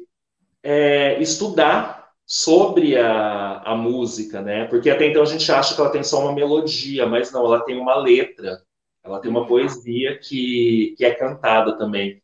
é, 0.64 1.23
estudar 1.23 2.11
sobre 2.26 2.99
a, 2.99 3.59
a 3.61 3.76
música, 3.76 4.43
né, 4.43 4.64
porque 4.64 4.91
até 4.91 5.07
então 5.07 5.23
a 5.23 5.26
gente 5.26 5.50
acha 5.52 5.76
que 5.76 5.81
ela 5.81 5.91
tem 5.91 6.02
só 6.02 6.23
uma 6.23 6.35
melodia, 6.35 7.07
mas 7.07 7.31
não, 7.31 7.45
ela 7.45 7.64
tem 7.64 7.79
uma 7.79 7.95
letra, 7.95 8.61
ela 9.05 9.21
tem 9.21 9.31
uma 9.31 9.47
poesia 9.47 10.19
que, 10.19 10.97
que 10.99 11.05
é 11.05 11.14
cantada 11.14 11.79
também. 11.79 12.21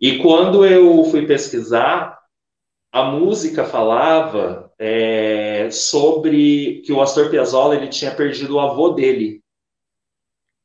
E 0.00 0.20
quando 0.20 0.64
eu 0.64 1.04
fui 1.04 1.26
pesquisar, 1.26 2.18
a 2.92 3.04
música 3.04 3.64
falava 3.64 4.70
é, 4.78 5.70
sobre 5.70 6.82
que 6.84 6.92
o 6.92 7.00
Astor 7.00 7.30
Piazzolla 7.30 7.74
ele 7.74 7.88
tinha 7.88 8.14
perdido 8.14 8.56
o 8.56 8.60
avô 8.60 8.90
dele. 8.90 9.42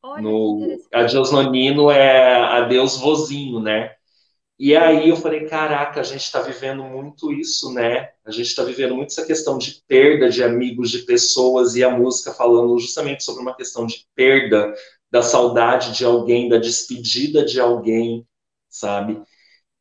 Olha, 0.04 0.22
no 0.22 0.78
Adeus 0.94 1.32
Nonino 1.32 1.90
é 1.90 2.36
adeus 2.36 2.98
vozinho, 2.98 3.62
né? 3.62 3.96
E 4.60 4.76
aí 4.76 5.08
eu 5.08 5.16
falei, 5.16 5.46
caraca, 5.46 6.00
a 6.00 6.04
gente 6.04 6.24
está 6.24 6.42
vivendo 6.42 6.84
muito 6.84 7.32
isso, 7.32 7.72
né? 7.74 8.10
A 8.26 8.32
gente 8.32 8.48
está 8.48 8.64
vivendo 8.64 8.96
muito 8.96 9.12
essa 9.12 9.26
questão 9.26 9.58
de 9.58 9.84
perda 9.88 10.30
de 10.30 10.44
amigos, 10.44 10.90
de 10.90 11.00
pessoas, 11.00 11.76
e 11.76 11.84
a 11.84 11.92
música 11.92 12.34
falando 12.34 12.78
justamente 12.80 13.24
sobre 13.24 13.42
uma 13.42 13.56
questão 13.56 13.86
de 13.86 14.08
perda 14.16 14.74
da 15.12 15.22
saudade 15.22 15.96
de 15.96 16.04
alguém, 16.04 16.50
da 16.50 16.58
despedida 16.58 17.46
de 17.46 17.60
alguém, 17.60 18.28
sabe? 18.68 19.22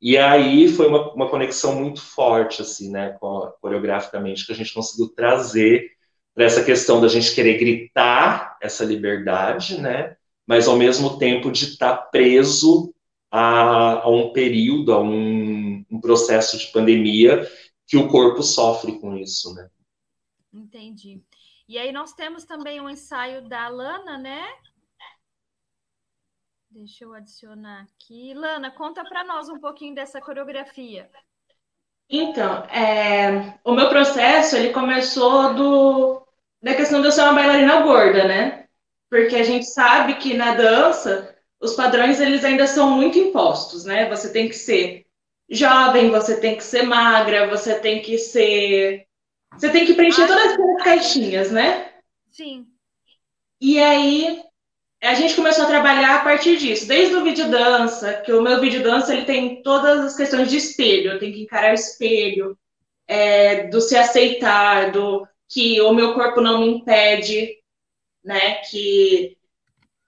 E 0.07 0.17
aí 0.17 0.69
foi 0.69 0.87
uma, 0.87 1.13
uma 1.15 1.29
conexão 1.29 1.75
muito 1.75 2.01
forte, 2.01 2.63
assim, 2.63 2.93
né, 2.93 3.19
coreograficamente, 3.61 4.47
que 4.47 4.53
a 4.53 4.55
gente 4.55 4.73
conseguiu 4.73 5.09
trazer 5.09 5.91
para 6.33 6.45
essa 6.45 6.63
questão 6.63 7.01
da 7.01 7.09
gente 7.09 7.35
querer 7.35 7.59
gritar 7.59 8.57
essa 8.63 8.85
liberdade, 8.85 9.81
né, 9.81 10.17
mas 10.47 10.69
ao 10.69 10.77
mesmo 10.77 11.19
tempo 11.19 11.51
de 11.51 11.65
estar 11.65 11.97
tá 11.97 12.03
preso 12.05 12.95
a, 13.29 14.03
a, 14.05 14.09
um 14.09 14.33
período, 14.33 14.93
a 14.93 15.01
um, 15.01 15.85
um 15.91 16.01
processo 16.01 16.57
de 16.57 16.69
pandemia 16.69 17.45
que 17.85 17.97
o 17.97 18.07
corpo 18.07 18.45
sofre 18.45 19.01
com 19.01 19.17
isso, 19.17 19.57
né. 19.57 19.69
Entendi. 20.53 21.21
E 21.69 21.79
aí 21.79 21.91
nós 21.91 22.13
temos 22.13 22.45
também 22.45 22.81
um 22.81 22.89
ensaio 22.89 23.43
da 23.49 23.67
Lana, 23.67 24.17
né? 24.17 24.47
Deixa 26.70 27.04
eu 27.04 27.14
adicionar 27.14 27.82
aqui. 27.82 28.35
Lana, 28.35 28.70
conta 28.70 29.04
para 29.04 29.25
nós 29.25 29.49
um 29.49 29.58
pouquinho 29.58 29.94
dessa 29.94 30.20
coreografia. 30.20 31.08
Então, 32.08 32.64
é, 32.66 33.58
o 33.64 33.73
meu 33.73 33.88
processo 33.88 34.56
ele 34.56 34.73
começou 34.73 35.54
do, 35.54 36.26
da 36.62 36.75
questão 36.75 37.00
de 37.00 37.08
eu 37.08 37.12
ser 37.12 37.23
uma 37.23 37.32
bailarina 37.32 37.80
gorda, 37.82 38.28
né? 38.28 38.66
Porque 39.11 39.37
a 39.37 39.42
gente 39.42 39.66
sabe 39.66 40.16
que 40.16 40.35
na 40.35 40.54
dança 40.54 41.35
os 41.61 41.75
padrões 41.75 42.20
eles 42.20 42.44
ainda 42.44 42.66
são 42.66 42.90
muito 42.90 43.18
impostos, 43.18 43.85
né? 43.85 44.08
Você 44.08 44.32
tem 44.32 44.49
que 44.49 44.54
ser 44.54 45.06
jovem, 45.49 46.11
você 46.11 46.38
tem 46.38 46.56
que 46.56 46.64
ser 46.64 46.82
magra, 46.82 47.49
você 47.49 47.80
tem 47.80 48.02
que 48.02 48.18
ser, 48.18 49.06
você 49.52 49.70
tem 49.70 49.87
que 49.87 49.94
preencher 49.94 50.26
todas 50.26 50.52
as 50.52 50.82
caixinhas, 50.82 51.50
né? 51.50 51.92
Sim. 52.30 52.66
E 53.61 53.80
aí 53.80 54.46
a 55.03 55.15
gente 55.15 55.35
começou 55.35 55.65
a 55.65 55.69
trabalhar 55.69 56.17
a 56.17 56.25
partir 56.25 56.57
disso, 56.57 56.88
desde 56.88 57.15
o 57.15 57.23
vídeo 57.23 57.50
dança, 57.50 58.15
que 58.15 58.33
o 58.33 58.43
meu 58.43 58.61
vídeo 58.61 58.83
dança 58.83 59.12
ele 59.12 59.25
tem 59.25 59.62
todas 59.62 60.05
as 60.05 60.17
questões 60.17 60.50
de 60.50 60.57
espelho, 60.57 61.12
eu 61.12 61.19
tenho 61.19 61.35
que 61.35 61.43
encarar 61.43 61.73
o 61.73 61.75
espelho, 61.75 62.59
é, 63.07 63.69
do 63.69 63.81
se 63.81 63.97
aceitar, 63.97 64.91
do 64.91 65.26
que 65.49 65.81
o 65.81 65.93
meu 65.93 66.15
corpo 66.15 66.41
não 66.41 66.61
me 66.61 66.69
impede, 66.69 67.57
né? 68.25 68.57
Que 68.69 69.37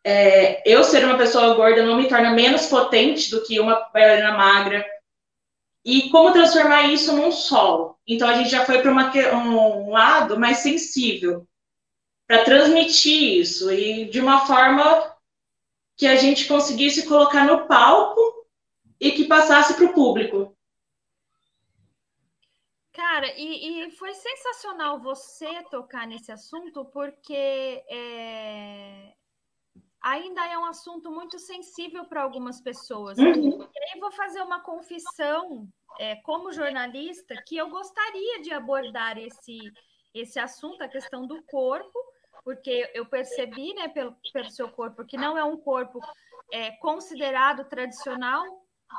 é, 0.03 0.63
eu 0.71 0.83
ser 0.83 1.05
uma 1.05 1.17
pessoa 1.17 1.55
gorda 1.55 1.85
não 1.85 1.97
me 1.97 2.09
torna 2.09 2.31
menos 2.31 2.67
potente 2.67 3.31
do 3.31 3.43
que 3.45 3.61
uma 3.61 3.89
bailarina 3.93 4.37
magra. 4.37 4.85
E 5.85 6.11
como 6.11 6.33
transformar 6.33 6.93
isso 6.93 7.15
num 7.17 7.31
solo? 7.31 7.97
Então 8.07 8.29
a 8.29 8.35
gente 8.35 8.51
já 8.51 8.65
foi 8.65 8.81
para 8.81 8.91
um 8.91 9.91
lado 9.91 10.39
mais 10.39 10.59
sensível, 10.59 11.47
para 12.29 12.45
transmitir 12.45 13.41
isso 13.41 13.73
e 13.73 14.05
de 14.05 14.21
uma 14.21 14.47
forma 14.47 15.17
que 15.97 16.07
a 16.07 16.15
gente 16.15 16.47
conseguisse 16.47 17.09
colocar 17.09 17.45
no 17.47 17.67
palco 17.67 18.47
e 19.01 19.13
que 19.13 19.25
passasse 19.25 19.75
para 19.75 19.87
o 19.87 19.95
público. 19.95 20.55
Cara, 22.93 23.33
e, 23.39 23.87
e, 23.87 23.91
foi 23.93 24.13
sensacional 24.13 25.01
você 25.01 25.63
tocar 25.71 26.07
nesse 26.07 26.31
assunto, 26.31 26.85
porque 26.87 27.83
é, 27.89 29.15
ainda 30.03 30.47
é 30.47 30.59
um 30.59 30.67
assunto 30.67 31.11
muito 31.11 31.39
sensível 31.39 32.05
para 32.05 32.23
algumas 32.23 32.61
pessoas. 32.61 33.17
Uhum. 33.17 33.63
E 33.63 33.95
aí 33.95 34.01
vou 34.01 34.13
fazer 34.13 34.43
uma 34.43 34.61
confissão, 34.61 35.67
é, 35.99 36.17
como 36.17 36.53
jornalista, 36.53 37.35
que 37.47 37.57
eu 37.57 37.71
gostaria 37.71 38.43
de 38.43 38.53
abordar 38.53 39.17
esse, 39.17 39.59
esse 40.13 40.39
assunto, 40.39 40.83
a 40.83 40.89
questão 40.89 41.27
do 41.27 41.43
corpo, 41.45 41.99
porque 42.49 42.91
eu 42.95 43.05
percebi, 43.05 43.75
né, 43.75 43.89
pelo, 43.89 44.17
pelo 44.33 44.51
seu 44.51 44.71
corpo, 44.71 45.05
que 45.05 45.19
não 45.19 45.37
é 45.37 45.45
um 45.45 45.59
corpo 45.59 46.01
é, 46.51 46.71
considerado 46.79 47.69
tradicional, 47.69 48.43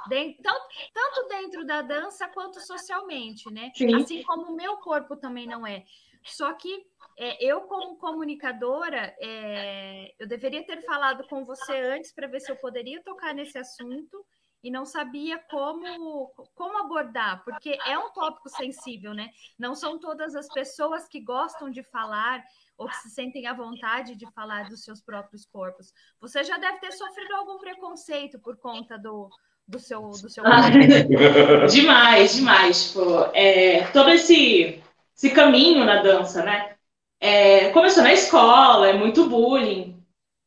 dentro, 0.08 0.44
tanto, 0.44 0.68
tanto, 0.94 1.28
dentro 1.28 1.66
da 1.66 1.82
dança 1.82 2.28
quanto 2.28 2.62
socialmente, 2.62 3.52
né? 3.52 3.72
Sim. 3.74 3.96
Assim 3.96 4.22
como 4.22 4.52
o 4.52 4.56
meu 4.56 4.78
corpo 4.78 5.18
também 5.18 5.48
não 5.48 5.66
é. 5.66 5.84
Só 6.24 6.54
que 6.54 6.86
é, 7.18 7.44
eu, 7.44 7.62
como 7.62 7.98
comunicadora, 7.98 9.16
é, 9.20 10.14
eu 10.20 10.28
deveria 10.28 10.64
ter 10.64 10.84
falado 10.84 11.28
com 11.28 11.44
você 11.44 11.76
antes 11.76 12.14
para 12.14 12.28
ver 12.28 12.42
se 12.42 12.52
eu 12.52 12.56
poderia 12.56 13.02
tocar 13.02 13.34
nesse 13.34 13.58
assunto 13.58 14.24
e 14.64 14.70
não 14.70 14.86
sabia 14.86 15.40
como, 15.50 16.32
como 16.54 16.78
abordar, 16.78 17.44
porque 17.44 17.80
é 17.84 17.98
um 17.98 18.12
tópico 18.12 18.48
sensível, 18.48 19.16
né? 19.16 19.32
Não 19.58 19.74
são 19.74 19.98
todas 20.00 20.36
as 20.36 20.48
pessoas 20.50 21.08
que 21.08 21.20
gostam 21.20 21.72
de 21.72 21.82
falar 21.82 22.44
ou 22.80 22.88
que 22.88 22.96
se 22.96 23.10
sentem 23.10 23.46
à 23.46 23.54
vontade 23.54 24.16
de 24.16 24.26
falar 24.32 24.70
dos 24.70 24.86
seus 24.86 25.02
próprios 25.02 25.46
corpos. 25.46 25.94
Você 26.22 26.46
já 26.46 26.58
deve 26.58 26.80
ter 26.80 26.94
sofrido 26.94 27.36
algum 27.36 27.60
preconceito 27.60 28.40
por 28.40 28.56
conta 28.56 28.98
do, 28.98 29.30
do 29.68 29.78
seu, 29.78 30.02
do 30.02 30.30
seu 30.30 30.46
ah, 30.48 30.70
demais, 31.70 32.36
demais. 32.36 32.88
Tipo, 32.88 33.02
é, 33.34 33.86
todo 33.92 34.10
esse, 34.10 34.82
esse 35.14 35.30
caminho 35.32 35.84
na 35.84 36.02
dança, 36.02 36.42
né? 36.42 36.78
É, 37.20 37.70
começou 37.72 38.02
na 38.02 38.14
escola, 38.14 38.88
é 38.88 38.94
muito 38.94 39.28
bullying. 39.28 40.02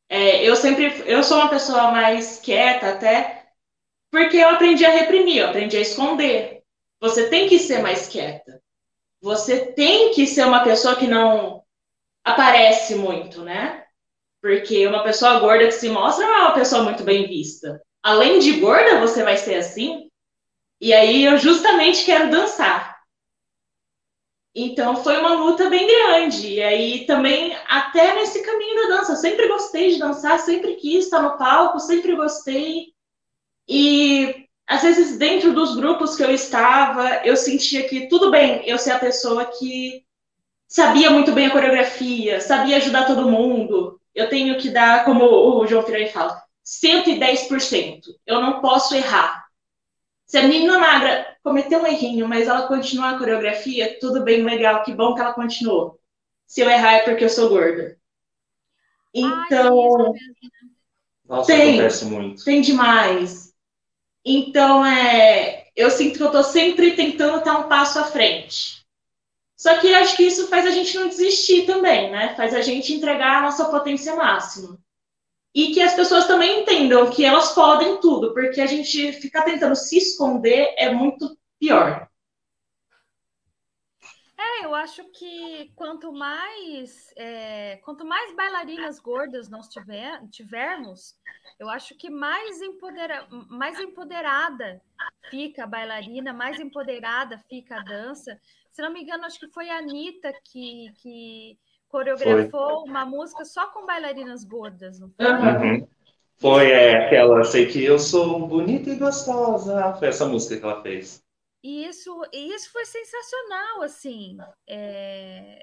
É, 0.09 0.43
eu 0.43 0.57
sempre, 0.57 1.05
eu 1.07 1.23
sou 1.23 1.37
uma 1.37 1.51
pessoa 1.51 1.91
mais 1.91 2.41
quieta 2.41 2.93
até, 2.93 3.51
porque 4.11 4.39
eu 4.39 4.49
aprendi 4.49 4.87
a 4.87 4.91
reprimir, 4.91 5.39
eu 5.39 5.49
aprendi 5.49 5.77
a 5.77 5.81
esconder. 5.81 6.63
Você 6.99 7.29
tem 7.29 7.47
que 7.47 7.59
ser 7.59 7.83
mais 7.83 8.09
quieta. 8.09 8.63
Você 9.21 9.67
tem 9.73 10.13
que 10.15 10.27
ser 10.27 10.47
uma 10.47 10.65
pessoa 10.65 10.97
que 10.97 11.07
não 11.07 11.63
aparece 12.25 12.95
muito, 12.95 13.43
né? 13.43 13.85
Porque 14.41 14.87
uma 14.87 15.03
pessoa 15.03 15.39
gorda 15.39 15.67
que 15.67 15.73
se 15.73 15.89
mostra 15.89 16.27
não 16.27 16.35
é 16.35 16.41
uma 16.43 16.55
pessoa 16.55 16.83
muito 16.83 17.05
bem 17.05 17.27
vista. 17.29 17.81
Além 18.03 18.39
de 18.41 18.61
gorda, 18.61 19.01
você 19.01 19.23
vai 19.23 19.37
ser 19.37 19.57
assim. 19.57 20.11
E 20.81 20.93
aí 20.93 21.25
eu 21.25 21.39
justamente 21.39 22.05
quero 22.05 22.31
dançar. 22.31 23.01
Então 24.55 24.97
foi 25.03 25.17
uma 25.19 25.35
luta 25.35 25.71
bem 25.71 25.87
grande. 25.87 26.55
E 26.55 26.63
aí 26.63 27.07
também, 27.07 27.57
até 27.69 28.15
nesse 28.15 28.43
caminho 28.43 28.83
da 28.83 28.97
dança, 28.97 29.13
eu 29.13 29.17
sempre 29.17 29.49
gostei 29.49 29.93
de 29.93 29.99
dançar, 29.99 30.39
sempre 30.41 30.75
quis 30.75 31.05
estar 31.05 31.23
no 31.23 31.39
palco, 31.39 31.79
sempre 31.79 32.15
gostei. 32.17 32.93
E 33.69 34.47
às 34.67 34.83
vezes, 34.83 35.19
dentro 35.19 35.53
dos 35.53 35.77
grupos 35.77 36.17
que 36.17 36.23
eu 36.23 36.31
estava, 36.31 37.25
eu 37.25 37.37
sentia 37.37 37.89
que 37.89 38.09
tudo 38.09 38.31
bem 38.31 38.67
eu 38.67 38.79
ser 38.79 38.93
a 38.93 38.99
pessoa 38.99 39.45
que 39.45 40.05
sabia 40.73 41.11
muito 41.11 41.33
bem 41.33 41.49
a 41.49 41.51
coreografia, 41.51 42.41
sabia 42.41 42.79
ajudar 42.79 43.07
todo 43.07 43.31
mundo. 43.31 44.01
Eu 44.15 44.31
tenho 44.31 44.57
que 44.57 44.71
dar, 44.71 45.05
como 45.05 45.23
o 45.23 45.67
João 45.67 45.83
Firani 45.83 46.09
fala, 46.09 46.43
110%. 46.65 48.05
Eu 48.27 48.41
não 48.41 48.63
posso 48.63 48.95
errar. 48.95 49.45
Se 50.25 50.39
a 50.39 50.45
menina 50.45 50.79
magra 50.79 51.37
cometeu 51.43 51.83
um 51.83 51.87
errinho, 51.87 52.27
mas 52.27 52.49
ela 52.49 52.67
continua 52.67 53.11
a 53.11 53.19
coreografia, 53.19 53.99
tudo 54.01 54.25
bem, 54.25 54.43
legal, 54.43 54.83
que 54.83 54.95
bom 54.95 55.15
que 55.15 55.21
ela 55.21 55.35
continuou. 55.35 56.01
Se 56.47 56.63
eu 56.63 56.71
errar 56.71 56.95
é 56.95 56.99
porque 57.01 57.25
eu 57.25 57.29
sou 57.29 57.51
gorda. 57.51 57.99
Então. 59.13 60.15
Ai, 60.15 60.21
Nossa, 61.29 61.53
tem, 61.53 61.75
acontece 61.75 62.05
muito. 62.07 62.45
Tem 62.45 62.63
demais. 62.63 63.53
Então, 64.25 64.87
é, 64.87 65.67
eu 65.77 65.91
sinto 65.91 66.17
que 66.17 66.23
eu 66.23 66.29
estou 66.29 66.43
sempre 66.43 66.97
tentando 66.97 67.39
estar 67.39 67.59
um 67.59 67.69
passo 67.69 67.99
à 67.99 68.05
frente. 68.05 68.82
Só 69.63 69.79
que 69.79 69.95
acho 69.95 70.17
que 70.17 70.25
isso 70.25 70.49
faz 70.49 70.67
a 70.67 70.73
gente 70.73 70.93
não 70.99 71.07
desistir 71.07 71.67
também, 71.67 72.11
né? 72.11 72.35
Faz 72.35 72.53
a 72.53 72.61
gente 72.61 72.93
entregar 72.93 73.39
a 73.39 73.43
nossa 73.43 73.67
potência 73.67 74.17
máxima. 74.17 74.77
E 75.55 75.73
que 75.73 75.81
as 75.81 75.95
pessoas 75.95 76.27
também 76.27 76.63
entendam 76.63 77.09
que 77.09 77.25
elas 77.25 77.53
podem 77.55 78.01
tudo, 78.01 78.35
porque 78.35 78.61
a 78.61 78.67
gente 78.67 79.13
ficar 79.13 79.43
tentando 79.43 79.77
se 79.77 79.99
esconder 79.99 80.75
é 80.77 80.91
muito 80.93 81.39
pior. 81.61 82.09
É, 84.37 84.65
eu 84.65 84.75
acho 84.75 85.05
que 85.13 85.71
quanto 85.77 86.13
mais 86.13 87.13
é, 87.17 87.77
quanto 87.85 88.05
mais 88.05 88.35
bailarinas 88.35 88.99
gordas 88.99 89.49
nós 89.49 89.69
tiver, 89.69 90.21
tivermos, 90.29 91.15
eu 91.61 91.69
acho 91.69 91.95
que 91.97 92.11
mais, 92.11 92.61
empodera, 92.61 93.29
mais 93.49 93.79
empoderada 93.79 94.83
fica 95.31 95.63
a 95.63 95.69
bailarina, 95.69 96.33
mais 96.33 96.59
empoderada 96.59 97.39
fica 97.49 97.77
a 97.77 97.85
dança, 97.85 98.37
se 98.73 98.83
não 98.83 98.93
me 98.93 99.03
engano, 99.03 99.25
acho 99.25 99.39
que 99.39 99.49
foi 99.49 99.69
a 99.69 99.79
Anitta 99.79 100.33
que, 100.45 100.93
que 101.03 101.59
coreografou 101.89 102.81
foi. 102.81 102.91
uma 102.91 103.05
música 103.05 103.45
só 103.45 103.69
com 103.69 103.87
bailarinas 103.87 104.45
gordas, 104.45 104.99
não 104.99 105.11
foi? 105.11 105.27
Uhum. 105.27 105.89
Foi 106.41 106.71
é, 106.71 107.07
aquela, 107.07 107.45
sei 107.45 107.67
que 107.67 107.85
eu 107.85 107.99
sou 107.99 108.49
bonita 108.49 108.91
e 108.91 108.97
gostosa. 108.97 109.95
Foi 109.95 110.09
essa 110.09 110.27
música 110.27 110.57
que 110.57 110.65
ela 110.65 110.83
fez. 110.83 111.23
E 111.63 111.87
isso, 111.87 112.21
isso 112.33 112.73
foi 112.73 112.85
sensacional, 112.85 113.83
assim. 113.83 114.37
É, 114.69 115.63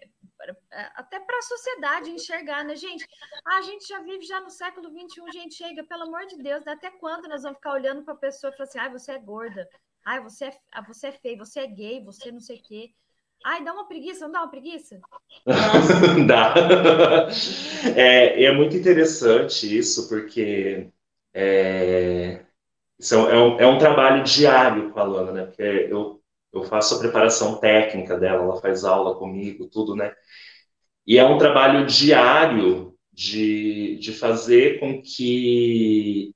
até 0.95 1.19
para 1.19 1.37
a 1.37 1.41
sociedade 1.41 2.11
enxergar, 2.11 2.63
né, 2.63 2.75
gente? 2.75 3.05
Ah, 3.45 3.57
a 3.57 3.61
gente 3.61 3.85
já 3.85 3.99
vive 3.99 4.23
já 4.23 4.39
no 4.39 4.49
século 4.49 4.89
XXI, 4.89 5.31
gente, 5.33 5.55
chega, 5.55 5.83
pelo 5.83 6.03
amor 6.03 6.25
de 6.27 6.37
Deus, 6.37 6.65
até 6.65 6.89
quando 6.89 7.27
nós 7.27 7.41
vamos 7.43 7.57
ficar 7.57 7.73
olhando 7.73 8.03
para 8.03 8.13
a 8.13 8.17
pessoa 8.17 8.53
e 8.53 8.55
falar 8.55 8.69
assim, 8.69 8.79
ah, 8.79 8.89
você 8.89 9.11
é 9.11 9.19
gorda, 9.19 9.67
Ai, 10.05 10.21
você 10.21 10.45
é, 10.45 10.57
ah, 10.71 10.81
você 10.81 11.07
é 11.07 11.11
feio, 11.11 11.37
você 11.37 11.61
é 11.61 11.67
gay, 11.67 12.03
você 12.03 12.31
não 12.31 12.39
sei 12.39 12.57
o 12.57 12.61
quê. 12.61 12.91
Ai, 13.45 13.63
dá 13.63 13.73
uma 13.73 13.87
preguiça, 13.87 14.25
não 14.25 14.31
dá 14.33 14.39
uma 14.41 14.49
preguiça? 14.49 14.99
dá. 16.27 16.53
É, 17.95 18.43
é 18.45 18.51
muito 18.51 18.75
interessante 18.75 19.77
isso, 19.77 20.09
porque 20.09 20.89
é, 21.33 22.43
isso 22.99 23.15
é, 23.15 23.39
um, 23.39 23.59
é 23.59 23.67
um 23.67 23.77
trabalho 23.77 24.23
diário 24.23 24.91
com 24.91 24.99
a 24.99 25.03
Lana, 25.03 25.31
né? 25.31 25.45
Porque 25.45 25.63
eu, 25.63 26.21
eu 26.53 26.63
faço 26.63 26.95
a 26.95 26.99
preparação 26.99 27.59
técnica 27.59 28.17
dela, 28.19 28.43
ela 28.43 28.61
faz 28.61 28.83
aula 28.83 29.15
comigo, 29.17 29.67
tudo, 29.69 29.95
né? 29.95 30.13
E 31.05 31.17
é 31.17 31.25
um 31.25 31.37
trabalho 31.37 31.85
diário 31.85 32.95
de, 33.11 33.97
de 33.97 34.13
fazer 34.13 34.79
com 34.79 35.01
que 35.01 36.33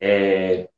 é, 0.00 0.68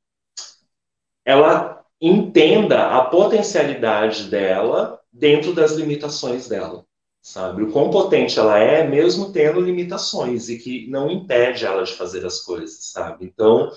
ela 1.24 1.75
entenda 2.00 2.96
a 2.96 3.04
potencialidade 3.04 4.24
dela 4.24 5.00
dentro 5.12 5.54
das 5.54 5.72
limitações 5.72 6.48
dela, 6.48 6.84
sabe? 7.22 7.62
O 7.62 7.72
quão 7.72 7.90
potente 7.90 8.38
ela 8.38 8.58
é, 8.58 8.86
mesmo 8.86 9.32
tendo 9.32 9.60
limitações 9.60 10.48
e 10.48 10.58
que 10.58 10.88
não 10.90 11.10
impede 11.10 11.64
ela 11.64 11.82
de 11.84 11.94
fazer 11.94 12.24
as 12.26 12.40
coisas, 12.40 12.92
sabe? 12.92 13.24
Então, 13.24 13.70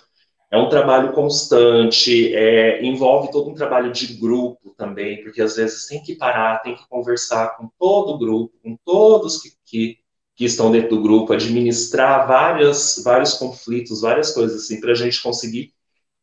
é 0.51 0.57
um 0.57 0.67
trabalho 0.69 1.13
constante, 1.13 2.33
é, 2.35 2.83
envolve 2.83 3.31
todo 3.31 3.49
um 3.49 3.53
trabalho 3.53 3.91
de 3.91 4.15
grupo 4.15 4.73
também, 4.77 5.23
porque 5.23 5.41
às 5.41 5.55
vezes 5.55 5.87
tem 5.87 6.01
que 6.01 6.15
parar, 6.15 6.59
tem 6.59 6.75
que 6.75 6.87
conversar 6.89 7.55
com 7.55 7.69
todo 7.77 8.15
o 8.15 8.17
grupo, 8.17 8.57
com 8.63 8.75
todos 8.83 9.41
que, 9.41 9.51
que, 9.63 9.97
que 10.35 10.45
estão 10.45 10.71
dentro 10.71 10.89
do 10.97 11.01
grupo, 11.03 11.33
administrar 11.33 12.27
várias, 12.27 13.01
vários 13.03 13.35
conflitos, 13.35 14.01
várias 14.01 14.31
coisas 14.33 14.63
assim, 14.63 14.81
para 14.81 14.91
a 14.91 14.95
gente 14.95 15.21
conseguir 15.21 15.71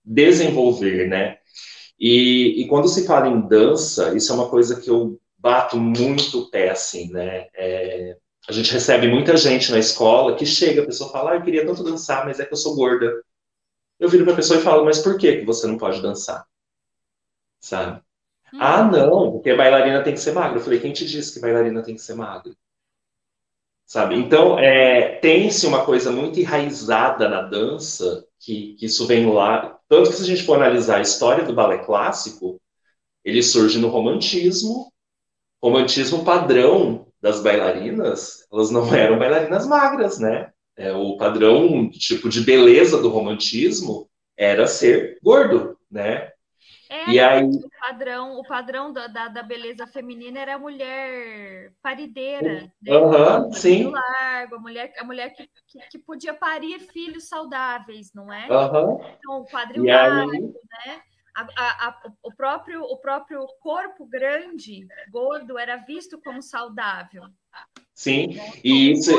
desenvolver, 0.05 1.09
né? 1.09 1.39
E, 1.99 2.63
e, 2.63 2.69
quando 2.69 2.89
se 2.89 3.07
fala 3.07 3.29
em 3.29 3.41
dança, 3.41 4.15
isso 4.15 4.31
é 4.31 4.35
uma 4.35 4.51
coisa 4.51 4.81
que 4.81 4.91
eu 4.91 5.19
bato 5.39 5.79
muito 5.79 6.41
o 6.41 6.51
pé, 6.51 6.71
assim, 6.71 7.11
né? 7.11 7.49
É, 7.55 8.17
a 8.49 8.53
gente 8.53 8.73
recebe 8.73 9.09
muita 9.09 9.37
gente 9.37 9.73
na 9.73 9.79
escola 9.79 10.37
que 10.37 10.45
chega, 10.45 10.83
a 10.83 10.87
pessoa 10.87 11.11
fala, 11.11 11.33
ah, 11.33 11.35
eu 11.37 11.43
queria 11.43 11.67
tanto 11.67 11.83
dançar, 11.83 12.25
mas 12.25 12.39
é 12.39 12.45
que 12.45 12.53
eu 12.53 12.59
sou 12.59 12.77
gorda. 12.77 13.23
Eu 13.99 14.09
viro 14.09 14.25
para 14.25 14.35
a 14.35 14.37
pessoa 14.37 14.61
e 14.61 14.63
falo, 14.63 14.85
mas 14.85 14.99
por 14.99 15.17
que, 15.19 15.39
que 15.39 15.45
você 15.45 15.67
não 15.67 15.79
pode 15.79 16.03
dançar? 16.03 16.47
Sabe? 17.59 18.03
Hum. 18.53 18.59
Ah, 18.61 18.85
não, 18.85 19.33
porque 19.33 19.55
bailarina 19.55 20.03
tem 20.03 20.13
que 20.13 20.21
ser 20.21 20.33
magra. 20.33 20.59
Eu 20.59 20.63
falei, 20.63 20.81
quem 20.81 20.93
te 20.93 21.07
disse 21.07 21.33
que 21.33 21.41
bailarina 21.41 21.83
tem 21.83 21.95
que 21.95 22.03
ser 22.03 22.15
magra? 22.15 22.53
Sabe? 23.87 24.17
Então, 24.17 24.59
é, 24.59 25.19
tem-se 25.21 25.67
uma 25.67 25.85
coisa 25.85 26.11
muito 26.11 26.39
enraizada 26.39 27.29
na 27.29 27.43
dança, 27.43 28.26
que, 28.41 28.75
que 28.75 28.87
isso 28.87 29.07
vem 29.07 29.33
lá, 29.33 29.79
tanto 29.89 30.11
que 30.11 30.17
se 30.17 30.23
a 30.23 30.27
gente 30.27 30.43
for 30.43 30.57
analisar 30.57 30.99
a 30.99 31.03
história 31.03 31.45
do 31.45 31.55
balé 31.55 31.79
clássico, 31.79 32.61
ele 33.25 33.43
surge 33.43 33.79
no 33.79 33.89
romantismo, 33.89 34.93
romantismo 35.63 36.25
padrão 36.25 37.07
das 37.21 37.41
bailarinas, 37.43 38.47
elas 38.53 38.71
não 38.71 38.87
eram 38.95 39.19
bailarinas 39.19 39.67
magras, 39.67 40.19
né? 40.19 40.53
É, 40.77 40.93
o 40.93 41.17
padrão 41.17 41.89
tipo 41.91 42.29
de 42.29 42.43
beleza 42.43 43.01
do 43.01 43.09
romantismo 43.09 44.09
era 44.37 44.67
ser 44.67 45.19
gordo, 45.23 45.77
né? 45.91 46.31
É, 46.89 47.11
e 47.11 47.21
aí... 47.21 47.45
o 47.45 47.69
padrão, 47.81 48.39
o 48.39 48.45
padrão 48.45 48.93
da, 48.93 49.07
da, 49.07 49.29
da, 49.29 49.43
beleza 49.43 49.87
feminina 49.87 50.39
era 50.41 50.55
a 50.55 50.59
mulher 50.59 51.73
parideira, 51.83 52.73
né? 52.81 52.97
Uhum, 52.97 53.53
sim. 53.53 53.91
largo, 53.91 54.57
a 54.57 54.59
mulher, 54.59 54.93
a 54.99 55.05
mulher 55.05 55.31
que, 55.31 55.49
que, 55.67 55.79
que, 55.91 55.99
podia 55.99 56.33
parir 56.35 56.79
filhos 56.81 57.29
saudáveis, 57.29 58.13
não 58.15 58.33
é? 58.33 58.47
Uhum. 58.49 59.01
Então, 59.19 59.41
o 59.41 59.47
quadril 59.47 59.85
largo, 59.85 60.31
aí... 60.31 60.41
né? 60.41 61.03
A, 61.35 61.43
a, 61.55 61.89
a, 61.89 62.13
o, 62.23 62.35
próprio, 62.35 62.83
o 62.83 62.97
próprio 62.97 63.47
corpo 63.61 64.07
grande, 64.07 64.87
gordo, 65.11 65.59
era 65.59 65.77
visto 65.77 66.19
como 66.23 66.41
saudável. 66.41 67.25
Sim, 67.95 68.39
e 68.65 68.93
isso. 68.93 69.13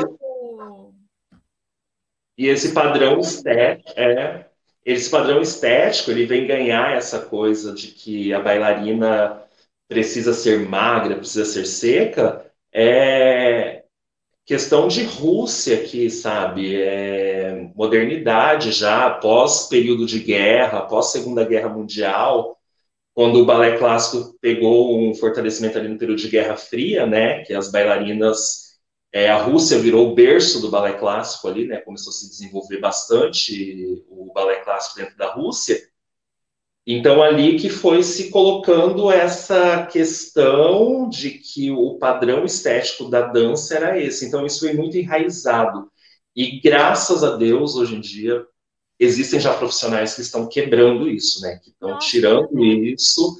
E 2.36 2.46
esse 2.46 2.72
padrão 2.72 3.20
estético, 3.20 3.92
é, 3.98 4.47
esse 4.84 5.10
padrão 5.10 5.40
estético, 5.40 6.10
ele 6.10 6.26
vem 6.26 6.46
ganhar 6.46 6.96
essa 6.96 7.20
coisa 7.20 7.72
de 7.72 7.88
que 7.88 8.32
a 8.32 8.40
bailarina 8.40 9.42
precisa 9.88 10.32
ser 10.32 10.68
magra, 10.68 11.16
precisa 11.16 11.44
ser 11.44 11.66
seca, 11.66 12.44
é 12.72 13.84
questão 14.46 14.88
de 14.88 15.04
Rússia 15.04 15.76
aqui, 15.76 16.08
sabe? 16.10 16.74
É 16.80 17.68
modernidade 17.74 18.72
já, 18.72 19.10
pós 19.10 19.68
período 19.68 20.06
de 20.06 20.20
guerra, 20.20 20.82
pós 20.82 21.12
Segunda 21.12 21.44
Guerra 21.44 21.68
Mundial, 21.68 22.56
quando 23.14 23.40
o 23.40 23.44
balé 23.44 23.76
clássico 23.76 24.38
pegou 24.40 24.98
um 24.98 25.14
fortalecimento 25.14 25.76
ali 25.76 25.88
no 25.88 25.98
período 25.98 26.18
de 26.18 26.28
Guerra 26.28 26.56
Fria, 26.56 27.06
né? 27.06 27.42
Que 27.44 27.52
as 27.52 27.70
bailarinas 27.70 28.67
é, 29.12 29.28
a 29.30 29.42
Rússia 29.42 29.78
virou 29.78 30.10
o 30.10 30.14
berço 30.14 30.60
do 30.60 30.70
balé 30.70 30.92
clássico 30.92 31.48
ali, 31.48 31.66
né? 31.66 31.78
Começou 31.78 32.10
a 32.10 32.14
se 32.14 32.28
desenvolver 32.28 32.78
bastante 32.78 34.04
o 34.08 34.30
balé 34.32 34.56
clássico 34.56 34.98
dentro 34.98 35.16
da 35.16 35.32
Rússia. 35.32 35.80
Então, 36.86 37.22
ali 37.22 37.58
que 37.58 37.68
foi 37.68 38.02
se 38.02 38.30
colocando 38.30 39.10
essa 39.10 39.86
questão 39.86 41.08
de 41.08 41.30
que 41.32 41.70
o 41.70 41.98
padrão 41.98 42.44
estético 42.44 43.10
da 43.10 43.22
dança 43.22 43.76
era 43.76 43.98
esse. 43.98 44.26
Então, 44.26 44.44
isso 44.44 44.60
foi 44.60 44.74
muito 44.74 44.96
enraizado. 44.96 45.90
E 46.36 46.60
graças 46.60 47.24
a 47.24 47.36
Deus, 47.36 47.76
hoje 47.76 47.94
em 47.94 48.00
dia, 48.00 48.44
existem 48.98 49.40
já 49.40 49.54
profissionais 49.54 50.14
que 50.14 50.22
estão 50.22 50.46
quebrando 50.46 51.08
isso, 51.08 51.40
né? 51.42 51.58
Que 51.62 51.70
estão 51.70 51.98
tirando 51.98 52.62
isso, 52.64 53.38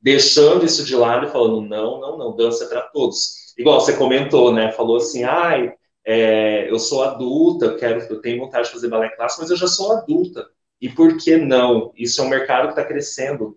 deixando 0.00 0.64
isso 0.64 0.84
de 0.84 0.94
lado 0.96 1.26
e 1.26 1.30
falando: 1.30 1.62
não, 1.62 2.00
não, 2.00 2.18
não, 2.18 2.36
dança 2.36 2.64
é 2.64 2.68
para 2.68 2.82
todos 2.82 3.43
igual 3.56 3.80
você 3.80 3.96
comentou, 3.96 4.52
né? 4.52 4.72
Falou 4.72 4.96
assim, 4.96 5.24
ai, 5.24 5.72
é, 6.04 6.70
eu 6.70 6.78
sou 6.78 7.02
adulta, 7.02 7.66
eu 7.66 7.76
quero, 7.76 8.00
eu 8.00 8.20
tenho 8.20 8.40
vontade 8.40 8.66
de 8.66 8.72
fazer 8.72 8.88
balé 8.88 9.08
clássico, 9.10 9.42
mas 9.42 9.50
eu 9.50 9.56
já 9.56 9.66
sou 9.66 9.92
adulta. 9.92 10.46
E 10.80 10.88
por 10.88 11.16
que 11.16 11.36
não? 11.36 11.92
Isso 11.96 12.20
é 12.20 12.24
um 12.24 12.28
mercado 12.28 12.64
que 12.64 12.72
está 12.72 12.84
crescendo. 12.84 13.56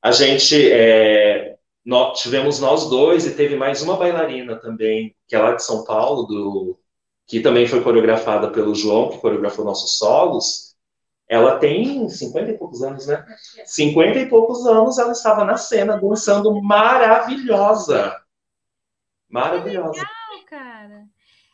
A 0.00 0.12
gente 0.12 0.70
é, 0.70 1.56
nós, 1.84 2.20
tivemos 2.20 2.60
nós 2.60 2.88
dois 2.88 3.26
e 3.26 3.34
teve 3.34 3.56
mais 3.56 3.82
uma 3.82 3.96
bailarina 3.96 4.56
também, 4.56 5.16
que 5.26 5.34
é 5.34 5.38
lá 5.38 5.54
de 5.54 5.64
São 5.64 5.84
Paulo, 5.84 6.24
do, 6.24 6.78
que 7.26 7.40
também 7.40 7.66
foi 7.66 7.82
coreografada 7.82 8.50
pelo 8.50 8.74
João, 8.74 9.08
que 9.08 9.18
coreografou 9.18 9.64
nossos 9.64 9.98
solos. 9.98 10.76
Ela 11.28 11.58
tem 11.58 12.08
50 12.08 12.52
e 12.52 12.58
poucos 12.58 12.82
anos, 12.82 13.06
né? 13.06 13.24
50 13.64 14.18
e 14.18 14.26
poucos 14.28 14.66
anos 14.66 14.98
ela 14.98 15.12
estava 15.12 15.44
na 15.44 15.56
cena 15.56 15.98
dançando 15.98 16.54
maravilhosa. 16.62 18.16
Maravilhosa. 19.28 19.92
Que 19.92 20.34
legal, 20.34 20.44
cara. 20.46 21.08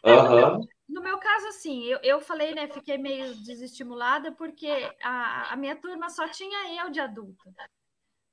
Uhum. 0.05 0.59
no, 0.59 0.69
no, 0.89 1.03
meu 1.03 1.19
caso, 1.19 1.49
assim, 1.49 1.83
eu, 1.85 1.99
eu 2.03 2.21
falei, 2.21 2.55
né? 2.55 2.69
Fiquei 2.69 2.99
meio 2.99 3.35
desestimulada 3.37 4.33
porque 4.33 4.69
a, 5.03 5.53
a 5.53 5.57
minha 5.57 5.75
turma 5.75 6.11
só 6.11 6.29
tinha 6.29 6.83
eu 6.83 6.91
de 6.91 7.01
adulta. 7.01 7.51